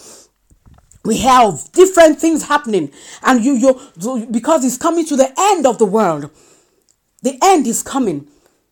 we 1.06 1.18
have 1.20 1.72
different 1.72 2.20
things 2.20 2.48
happening 2.48 2.92
and 3.24 3.46
you 3.46 3.54
you 3.54 4.28
because 4.32 4.66
it's 4.66 4.78
coming 4.78 5.06
to 5.06 5.16
the 5.16 5.32
end 5.38 5.66
of 5.66 5.78
the 5.78 5.86
world 5.86 6.30
the 7.22 7.38
end 7.44 7.68
is 7.68 7.84
coming 7.84 8.28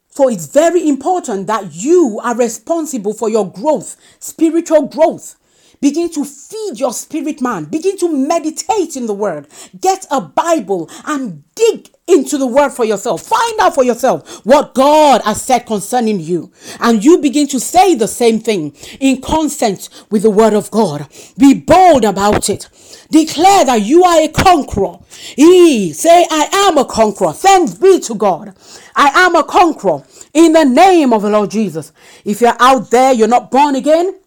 so 0.10 0.28
it's 0.30 0.48
very 0.48 0.88
important 0.88 1.48
that 1.48 1.74
you 1.74 2.20
are 2.24 2.36
responsible 2.36 3.13
for 3.13 3.30
your 3.30 3.50
growth 3.50 3.96
spiritual 4.20 4.88
growth 4.88 5.36
Begin 5.84 6.10
to 6.12 6.24
feed 6.24 6.80
your 6.80 6.93
spirit 6.93 7.41
man. 7.41 7.65
Begin 7.65 7.98
to 7.98 8.10
meditate 8.10 8.96
in 8.96 9.06
the 9.06 9.13
word. 9.13 9.48
Get 9.82 10.08
a 10.10 10.22
Bible 10.22 10.89
and 11.06 11.43
dig 11.56 11.89
into 12.08 12.38
the 12.38 12.48
word 12.48 12.69
for 12.69 12.86
yourself. 12.86 13.24
Find 13.24 13.60
out 13.60 13.76
for 13.76 13.84
yourself 13.84 14.46
what 14.46 14.76
God 14.76 15.22
has 15.26 15.41
said 15.41 15.65
concerning 15.65 16.22
you. 16.22 16.54
And 16.80 17.04
you 17.04 17.17
begin 17.17 17.48
to 17.48 17.60
say 17.60 17.96
the 17.96 18.08
same 18.08 18.39
thing 18.39 18.74
in 19.02 19.22
consent 19.22 19.89
with 20.10 20.24
the 20.24 20.30
word 20.30 20.54
of 20.54 20.72
God. 20.72 21.06
Be 21.38 21.54
bold 21.54 22.06
about 22.06 22.50
it. 22.50 22.69
Declare 23.12 23.65
that 23.65 23.82
you 23.82 24.06
are 24.06 24.22
a 24.22 24.30
conqueror. 24.30 25.00
He 25.36 25.91
say, 25.91 26.26
I 26.32 26.69
am 26.69 26.78
a 26.78 26.86
conqueror. 26.86 27.34
Thanks 27.34 27.74
be 27.74 28.00
to 28.00 28.15
God. 28.15 28.56
I 28.96 29.26
am 29.26 29.36
a 29.36 29.43
conqueror 29.43 30.06
in 30.34 30.54
the 30.54 30.63
name 30.63 31.12
of 31.12 31.24
the 31.24 31.30
Lord 31.30 31.52
Jesus. 31.52 31.91
If 32.24 32.39
you're 32.39 32.56
out 32.58 32.89
there, 32.89 33.12
you're 33.12 33.28
not 33.28 33.52
born 33.52 33.76
again, 33.76 34.17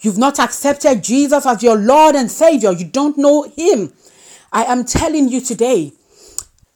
You've 0.00 0.18
not 0.18 0.38
accepted 0.38 1.02
Jesus 1.02 1.46
as 1.46 1.62
your 1.62 1.76
Lord 1.76 2.14
and 2.14 2.30
Savior. 2.30 2.72
You 2.72 2.84
don't 2.84 3.18
know 3.18 3.42
Him. 3.42 3.92
I 4.52 4.64
am 4.64 4.84
telling 4.84 5.28
you 5.28 5.40
today, 5.40 5.92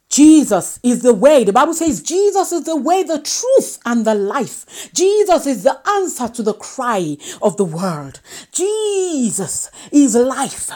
Jesus 0.09 0.79
is 0.81 1.03
the 1.03 1.13
way. 1.13 1.43
The 1.43 1.53
Bible 1.53 1.75
says 1.75 2.01
Jesus 2.01 2.51
is 2.51 2.63
the 2.63 2.75
way, 2.75 3.03
the 3.03 3.19
truth, 3.19 3.79
and 3.85 4.05
the 4.05 4.15
life. 4.15 4.91
Jesus 4.91 5.45
is 5.45 5.63
the 5.63 5.79
answer 5.87 6.27
to 6.27 6.41
the 6.41 6.53
cry 6.53 7.15
of 7.43 7.57
the 7.57 7.63
world. 7.63 8.19
Jesus 8.51 9.69
is 9.91 10.15
life. 10.15 10.71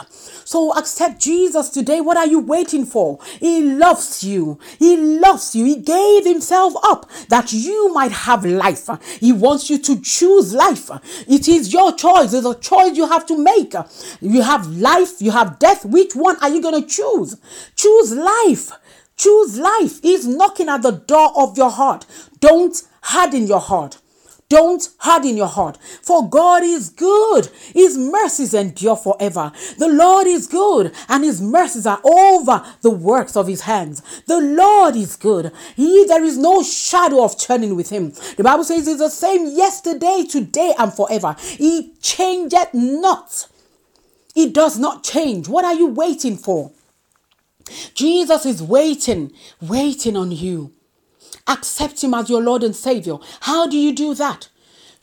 So 0.46 0.78
accept 0.78 1.19
Jesus 1.19 1.69
today. 1.69 2.00
What 2.00 2.15
are 2.15 2.28
you 2.28 2.39
waiting 2.39 2.86
for? 2.86 3.17
He 3.39 3.63
loves 3.63 4.24
you. 4.24 4.60
He 4.78 4.98
loves 4.98 5.56
you. 5.56 5.65
He 5.65 5.78
gave 5.78 6.26
himself 6.26 6.74
up 6.84 7.10
that 7.30 7.52
you 7.54 7.91
might 7.91 8.12
have 8.12 8.46
life. 8.46 8.88
He 9.19 9.32
wants 9.32 9.67
you 9.69 9.80
to 9.80 10.00
choose 10.02 10.54
life. 10.54 10.91
It 11.28 11.48
is 11.48 11.74
your 11.74 11.96
choice. 11.96 12.34
It's 12.34 12.46
a 12.46 12.54
choice 12.54 12.96
you 12.96 13.08
have 13.08 13.26
to 13.28 13.38
make. 13.38 13.74
You 14.22 14.43
have 14.43 14.67
life, 14.67 15.19
you 15.22 15.32
have 15.32 15.58
death. 15.58 15.86
Which 15.86 16.15
one 16.15 16.38
are 16.41 16.50
you 16.50 16.62
going 16.62 16.80
to 16.80 16.88
choose? 16.88 17.38
Choose 17.76 18.12
life. 18.12 18.72
Choose 19.15 19.58
life. 19.58 20.02
He's 20.02 20.28
knocking 20.28 20.69
at 20.69 20.82
the 20.82 20.91
door 20.91 21.32
of 21.36 21.58
your 21.58 21.71
heart. 21.71 22.06
Don't 22.39 22.82
harden 23.02 23.47
your 23.47 23.60
heart. 23.60 23.99
Don't 24.54 24.88
harden 24.99 25.36
your 25.36 25.47
heart, 25.47 25.80
for 26.04 26.30
God 26.30 26.62
is 26.62 26.89
good. 26.89 27.47
His 27.73 27.97
mercies 27.97 28.54
endure 28.54 28.95
forever. 28.95 29.52
The 29.80 29.88
Lord 29.88 30.28
is 30.28 30.45
good, 30.45 30.93
and 31.10 31.23
his 31.23 31.41
mercies 31.41 31.88
are 31.88 31.99
over 32.04 32.63
the 32.82 32.91
works 32.91 33.36
of 33.36 33.47
his 33.47 33.62
hands. 33.62 34.04
The 34.28 34.39
Lord 34.39 34.95
is 34.95 35.15
good. 35.15 35.52
He 35.76 36.06
there 36.06 36.23
is 36.23 36.38
no 36.38 36.62
shadow 36.62 37.23
of 37.23 37.39
turning 37.39 37.76
with 37.76 37.89
him. 37.89 38.12
The 38.38 38.43
Bible 38.43 38.63
says 38.63 38.86
he's 38.86 38.99
the 38.99 39.10
same 39.10 39.47
yesterday, 39.47 40.23
today, 40.30 40.76
and 40.78 40.93
forever. 40.93 41.36
He 41.39 41.93
changeth 42.02 42.76
not. 42.76 43.47
He 44.36 44.52
does 44.52 44.78
not 44.78 45.04
change. 45.04 45.47
What 45.47 45.65
are 45.65 45.73
you 45.73 45.88
waiting 45.88 46.38
for? 46.38 46.71
Jesus 47.93 48.45
is 48.45 48.62
waiting, 48.62 49.32
waiting 49.62 50.17
on 50.17 50.32
you. 50.32 50.73
Accept 51.47 52.04
Him 52.04 52.13
as 52.13 52.30
your 52.30 52.41
Lord 52.41 52.63
and 52.63 52.76
Savior. 52.76 53.17
How 53.41 53.67
do 53.67 53.78
you 53.78 53.93
do 53.93 54.13
that? 54.15 54.49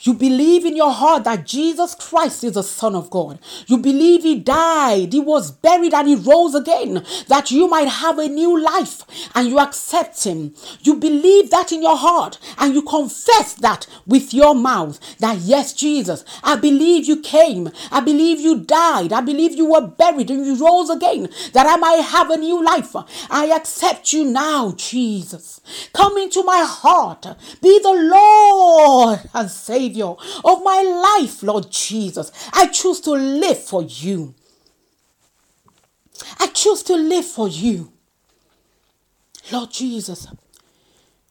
You 0.02 0.14
believe 0.14 0.64
in 0.64 0.76
your 0.76 0.92
heart 0.92 1.24
that 1.24 1.44
Jesus 1.46 1.94
Christ 1.94 2.42
is 2.42 2.54
the 2.54 2.62
Son 2.62 2.94
of 2.94 3.10
God. 3.10 3.38
You 3.66 3.76
believe 3.76 4.22
He 4.22 4.40
died, 4.40 5.12
He 5.12 5.20
was 5.20 5.50
buried, 5.50 5.92
and 5.92 6.08
He 6.08 6.14
rose 6.14 6.54
again, 6.54 7.04
that 7.28 7.50
you 7.50 7.68
might 7.68 7.88
have 7.88 8.18
a 8.18 8.26
new 8.26 8.58
life 8.58 9.02
and 9.34 9.48
you 9.48 9.58
accept 9.58 10.24
Him. 10.24 10.54
You 10.80 10.96
believe 10.96 11.50
that 11.50 11.70
in 11.70 11.82
your 11.82 11.98
heart 11.98 12.38
and 12.56 12.72
you 12.72 12.80
confess 12.80 13.52
that 13.54 13.86
with 14.06 14.32
your 14.32 14.54
mouth 14.54 14.98
that 15.18 15.38
yes, 15.38 15.74
Jesus, 15.74 16.24
I 16.42 16.56
believe 16.56 17.04
you 17.04 17.20
came, 17.20 17.68
I 17.92 18.00
believe 18.00 18.40
you 18.40 18.60
died, 18.60 19.12
I 19.12 19.20
believe 19.20 19.52
you 19.54 19.66
were 19.66 19.86
buried 19.86 20.30
and 20.30 20.46
you 20.46 20.56
rose 20.56 20.88
again, 20.88 21.28
that 21.52 21.66
I 21.66 21.76
might 21.76 22.02
have 22.02 22.30
a 22.30 22.38
new 22.38 22.64
life. 22.64 22.96
I 23.30 23.52
accept 23.54 24.14
you 24.14 24.24
now, 24.24 24.72
Jesus. 24.78 25.60
Come 25.92 26.16
into 26.16 26.42
my 26.42 26.64
heart, 26.66 27.26
be 27.60 27.78
the 27.80 27.92
Lord 27.92 29.20
and 29.34 29.50
Savior 29.50 29.89
Savior 29.90 30.14
of 30.44 30.62
my 30.62 31.18
life, 31.20 31.42
Lord 31.42 31.70
Jesus. 31.70 32.30
I 32.52 32.68
choose 32.68 33.00
to 33.02 33.12
live 33.12 33.58
for 33.62 33.82
you. 33.82 34.34
I 36.38 36.46
choose 36.48 36.82
to 36.84 36.94
live 36.94 37.24
for 37.24 37.48
you. 37.48 37.92
Lord 39.50 39.70
Jesus, 39.72 40.28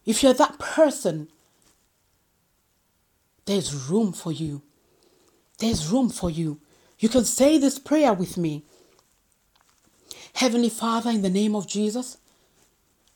if 0.06 0.24
you're 0.24 0.34
that 0.34 0.60
person, 0.60 1.30
there's 3.46 3.74
room 3.74 4.12
for 4.12 4.32
you. 4.32 4.62
There's 5.60 5.88
room 5.88 6.10
for 6.10 6.30
you. 6.30 6.60
You 7.00 7.08
can 7.08 7.24
say 7.24 7.58
this 7.58 7.80
prayer 7.80 8.14
with 8.14 8.36
me. 8.38 8.66
Heavenly 10.34 10.70
Father, 10.70 11.12
in 11.12 11.22
the 11.22 11.30
name 11.30 11.56
of 11.56 11.68
Jesus, 11.68 12.18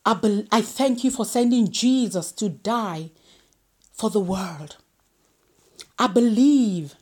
I, 0.06 0.14
be- 0.14 0.48
I 0.52 0.62
thank 0.62 1.04
you 1.04 1.12
for 1.12 1.26
sending 1.26 1.70
Jesus 1.70 2.32
to 2.34 2.50
die 2.50 3.12
for 3.94 4.10
the 4.10 4.20
world. 4.20 4.78
I 6.04 6.08
believe 6.08 6.96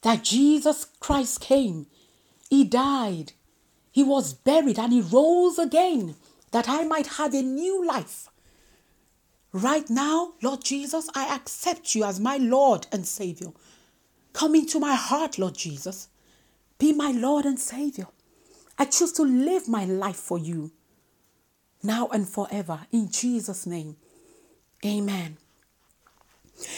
that 0.00 0.24
Jesus 0.24 0.86
Christ 1.00 1.42
came, 1.42 1.86
He 2.48 2.64
died, 2.64 3.32
He 3.92 4.02
was 4.02 4.32
buried, 4.32 4.78
and 4.78 4.90
He 4.90 5.02
rose 5.02 5.58
again 5.58 6.14
that 6.52 6.66
I 6.66 6.84
might 6.84 7.18
have 7.18 7.34
a 7.34 7.42
new 7.42 7.86
life. 7.86 8.30
Right 9.52 9.90
now, 9.90 10.32
Lord 10.42 10.64
Jesus, 10.64 11.10
I 11.14 11.34
accept 11.34 11.94
you 11.94 12.04
as 12.04 12.20
my 12.20 12.38
Lord 12.38 12.86
and 12.90 13.06
Savior. 13.06 13.48
Come 14.32 14.54
into 14.54 14.80
my 14.80 14.94
heart, 14.94 15.38
Lord 15.38 15.54
Jesus. 15.54 16.08
Be 16.78 16.94
my 16.94 17.10
Lord 17.10 17.44
and 17.44 17.60
Savior. 17.60 18.06
I 18.78 18.86
choose 18.86 19.12
to 19.12 19.24
live 19.24 19.68
my 19.68 19.84
life 19.84 20.16
for 20.16 20.38
you 20.38 20.72
now 21.82 22.08
and 22.14 22.26
forever. 22.26 22.86
In 22.92 23.10
Jesus' 23.10 23.66
name, 23.66 23.96
amen. 24.86 25.36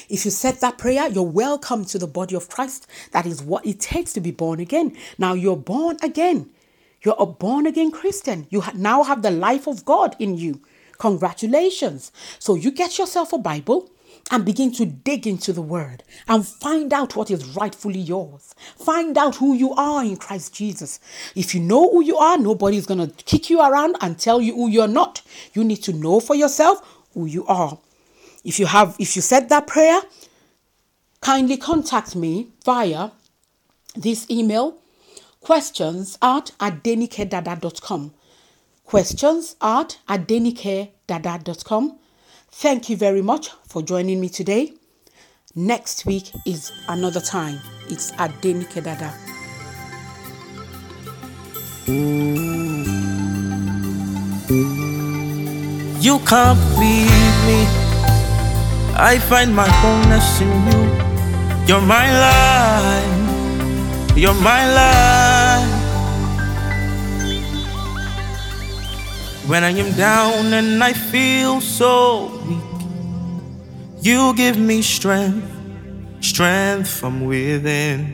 If 0.08 0.24
you 0.24 0.30
said 0.30 0.56
that 0.56 0.78
prayer, 0.78 1.08
you're 1.08 1.22
welcome 1.22 1.84
to 1.86 1.98
the 1.98 2.06
body 2.06 2.34
of 2.34 2.48
Christ. 2.48 2.86
That 3.12 3.26
is 3.26 3.42
what 3.42 3.66
it 3.66 3.80
takes 3.80 4.12
to 4.14 4.20
be 4.20 4.30
born 4.30 4.60
again. 4.60 4.96
Now 5.18 5.34
you're 5.34 5.56
born 5.56 5.96
again. 6.02 6.50
You're 7.02 7.16
a 7.18 7.26
born 7.26 7.66
again 7.66 7.90
Christian. 7.90 8.46
You 8.50 8.62
now 8.74 9.02
have 9.02 9.22
the 9.22 9.30
life 9.30 9.66
of 9.66 9.84
God 9.84 10.16
in 10.18 10.36
you. 10.36 10.60
Congratulations. 10.98 12.12
So 12.38 12.54
you 12.54 12.70
get 12.70 12.98
yourself 12.98 13.32
a 13.32 13.38
Bible 13.38 13.90
and 14.30 14.44
begin 14.44 14.70
to 14.72 14.84
dig 14.84 15.26
into 15.26 15.52
the 15.52 15.62
word 15.62 16.04
and 16.28 16.46
find 16.46 16.92
out 16.92 17.16
what 17.16 17.30
is 17.30 17.56
rightfully 17.56 17.98
yours. 17.98 18.54
Find 18.76 19.16
out 19.16 19.36
who 19.36 19.54
you 19.54 19.72
are 19.74 20.04
in 20.04 20.16
Christ 20.16 20.54
Jesus. 20.54 21.00
If 21.34 21.54
you 21.54 21.60
know 21.60 21.90
who 21.90 22.04
you 22.04 22.16
are, 22.18 22.36
nobody's 22.36 22.86
going 22.86 23.06
to 23.06 23.24
kick 23.24 23.48
you 23.48 23.60
around 23.60 23.96
and 24.00 24.18
tell 24.18 24.40
you 24.40 24.54
who 24.54 24.68
you're 24.68 24.86
not. 24.86 25.22
You 25.54 25.64
need 25.64 25.82
to 25.84 25.92
know 25.92 26.20
for 26.20 26.36
yourself 26.36 27.06
who 27.14 27.26
you 27.26 27.46
are. 27.46 27.78
If 28.44 28.58
you 28.58 28.66
have 28.66 28.96
if 28.98 29.16
you 29.16 29.22
said 29.22 29.48
that 29.50 29.66
prayer, 29.66 30.00
kindly 31.20 31.56
contact 31.56 32.16
me 32.16 32.48
via 32.64 33.10
this 33.94 34.28
email 34.30 34.78
questions 35.40 36.18
at 36.22 36.52
adenikedada.com. 36.60 38.12
Questions 38.84 39.56
at 39.60 39.98
adenikedada.com. 40.08 41.98
Thank 42.52 42.90
you 42.90 42.96
very 42.96 43.22
much 43.22 43.50
for 43.68 43.82
joining 43.82 44.20
me 44.20 44.28
today. 44.28 44.74
Next 45.54 46.06
week 46.06 46.30
is 46.46 46.72
another 46.88 47.20
time. 47.20 47.58
It's 47.88 48.12
Adenike 48.12 48.82
Dada. 48.84 49.14
You 56.00 56.18
can't 56.20 56.78
leave 56.78 57.46
me. 57.46 57.89
I 59.02 59.18
find 59.18 59.56
my 59.56 59.66
wholeness 59.66 60.42
in 60.42 60.48
you. 60.68 60.82
You're 61.66 61.80
my 61.80 62.06
life. 62.20 64.14
You're 64.14 64.34
my 64.34 64.70
life. 64.74 65.66
When 69.48 69.64
I 69.64 69.70
am 69.70 69.96
down 69.96 70.52
and 70.52 70.84
I 70.84 70.92
feel 70.92 71.62
so 71.62 72.26
weak, 72.46 72.60
you 74.02 74.34
give 74.34 74.58
me 74.58 74.82
strength, 74.82 75.50
strength 76.20 76.90
from 76.90 77.24
within. 77.24 78.12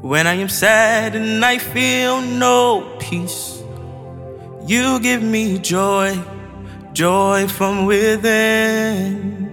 When 0.00 0.26
I 0.26 0.34
am 0.34 0.48
sad 0.48 1.14
and 1.14 1.44
I 1.44 1.58
feel 1.58 2.20
no 2.20 2.96
peace, 2.98 3.62
you 4.66 4.98
give 4.98 5.22
me 5.22 5.60
joy 5.60 6.20
joy 6.92 7.48
from 7.48 7.86
within. 7.86 9.48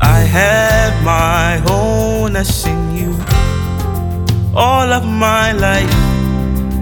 I 0.00 0.20
have 0.20 1.02
my 1.04 1.56
wholeness 1.66 2.64
in 2.64 2.94
you. 2.96 3.12
All 4.54 4.92
of 4.92 5.04
my 5.04 5.50
life 5.52 5.92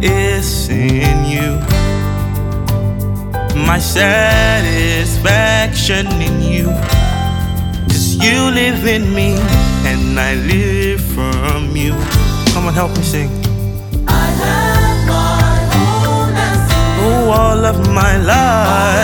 is 0.02 0.68
in 0.68 1.24
you. 1.24 1.58
My 3.66 3.78
satisfaction 3.78 6.06
in 6.20 6.42
you. 6.42 6.66
Cause 7.88 8.16
you 8.16 8.50
live 8.50 8.86
in 8.86 9.14
me 9.14 9.38
and 9.86 10.20
I 10.20 10.34
live 10.34 11.00
from 11.00 11.74
you. 11.74 11.94
Come 12.52 12.66
on, 12.66 12.74
help 12.74 12.94
me 12.96 13.02
sing. 13.02 13.30
I 14.06 14.26
have 14.44 15.06
my 15.08 15.58
wholeness. 15.72 16.70
Oh, 17.00 17.30
all 17.30 17.64
of 17.64 17.78
my 17.94 18.18
life. 18.18 18.95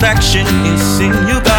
perfection 0.00 0.46
is 0.64 0.98
in 1.00 1.12
you. 1.28 1.49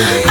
Yeah. 0.00 0.29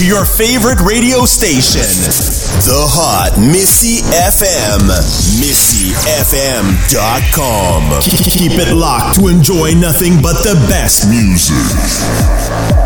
to 0.00 0.06
your 0.06 0.24
favorite 0.24 0.80
radio 0.80 1.26
station, 1.26 1.82
The 1.82 2.86
Hot 2.88 3.38
Missy 3.38 4.00
FM. 4.08 4.88
MissyFM.com. 5.36 6.00
Keep 8.00 8.52
it 8.52 8.74
locked 8.74 9.16
to 9.20 9.28
enjoy 9.28 9.74
nothing 9.74 10.22
but 10.22 10.42
the 10.42 10.54
best 10.70 11.06
music. 11.06 12.79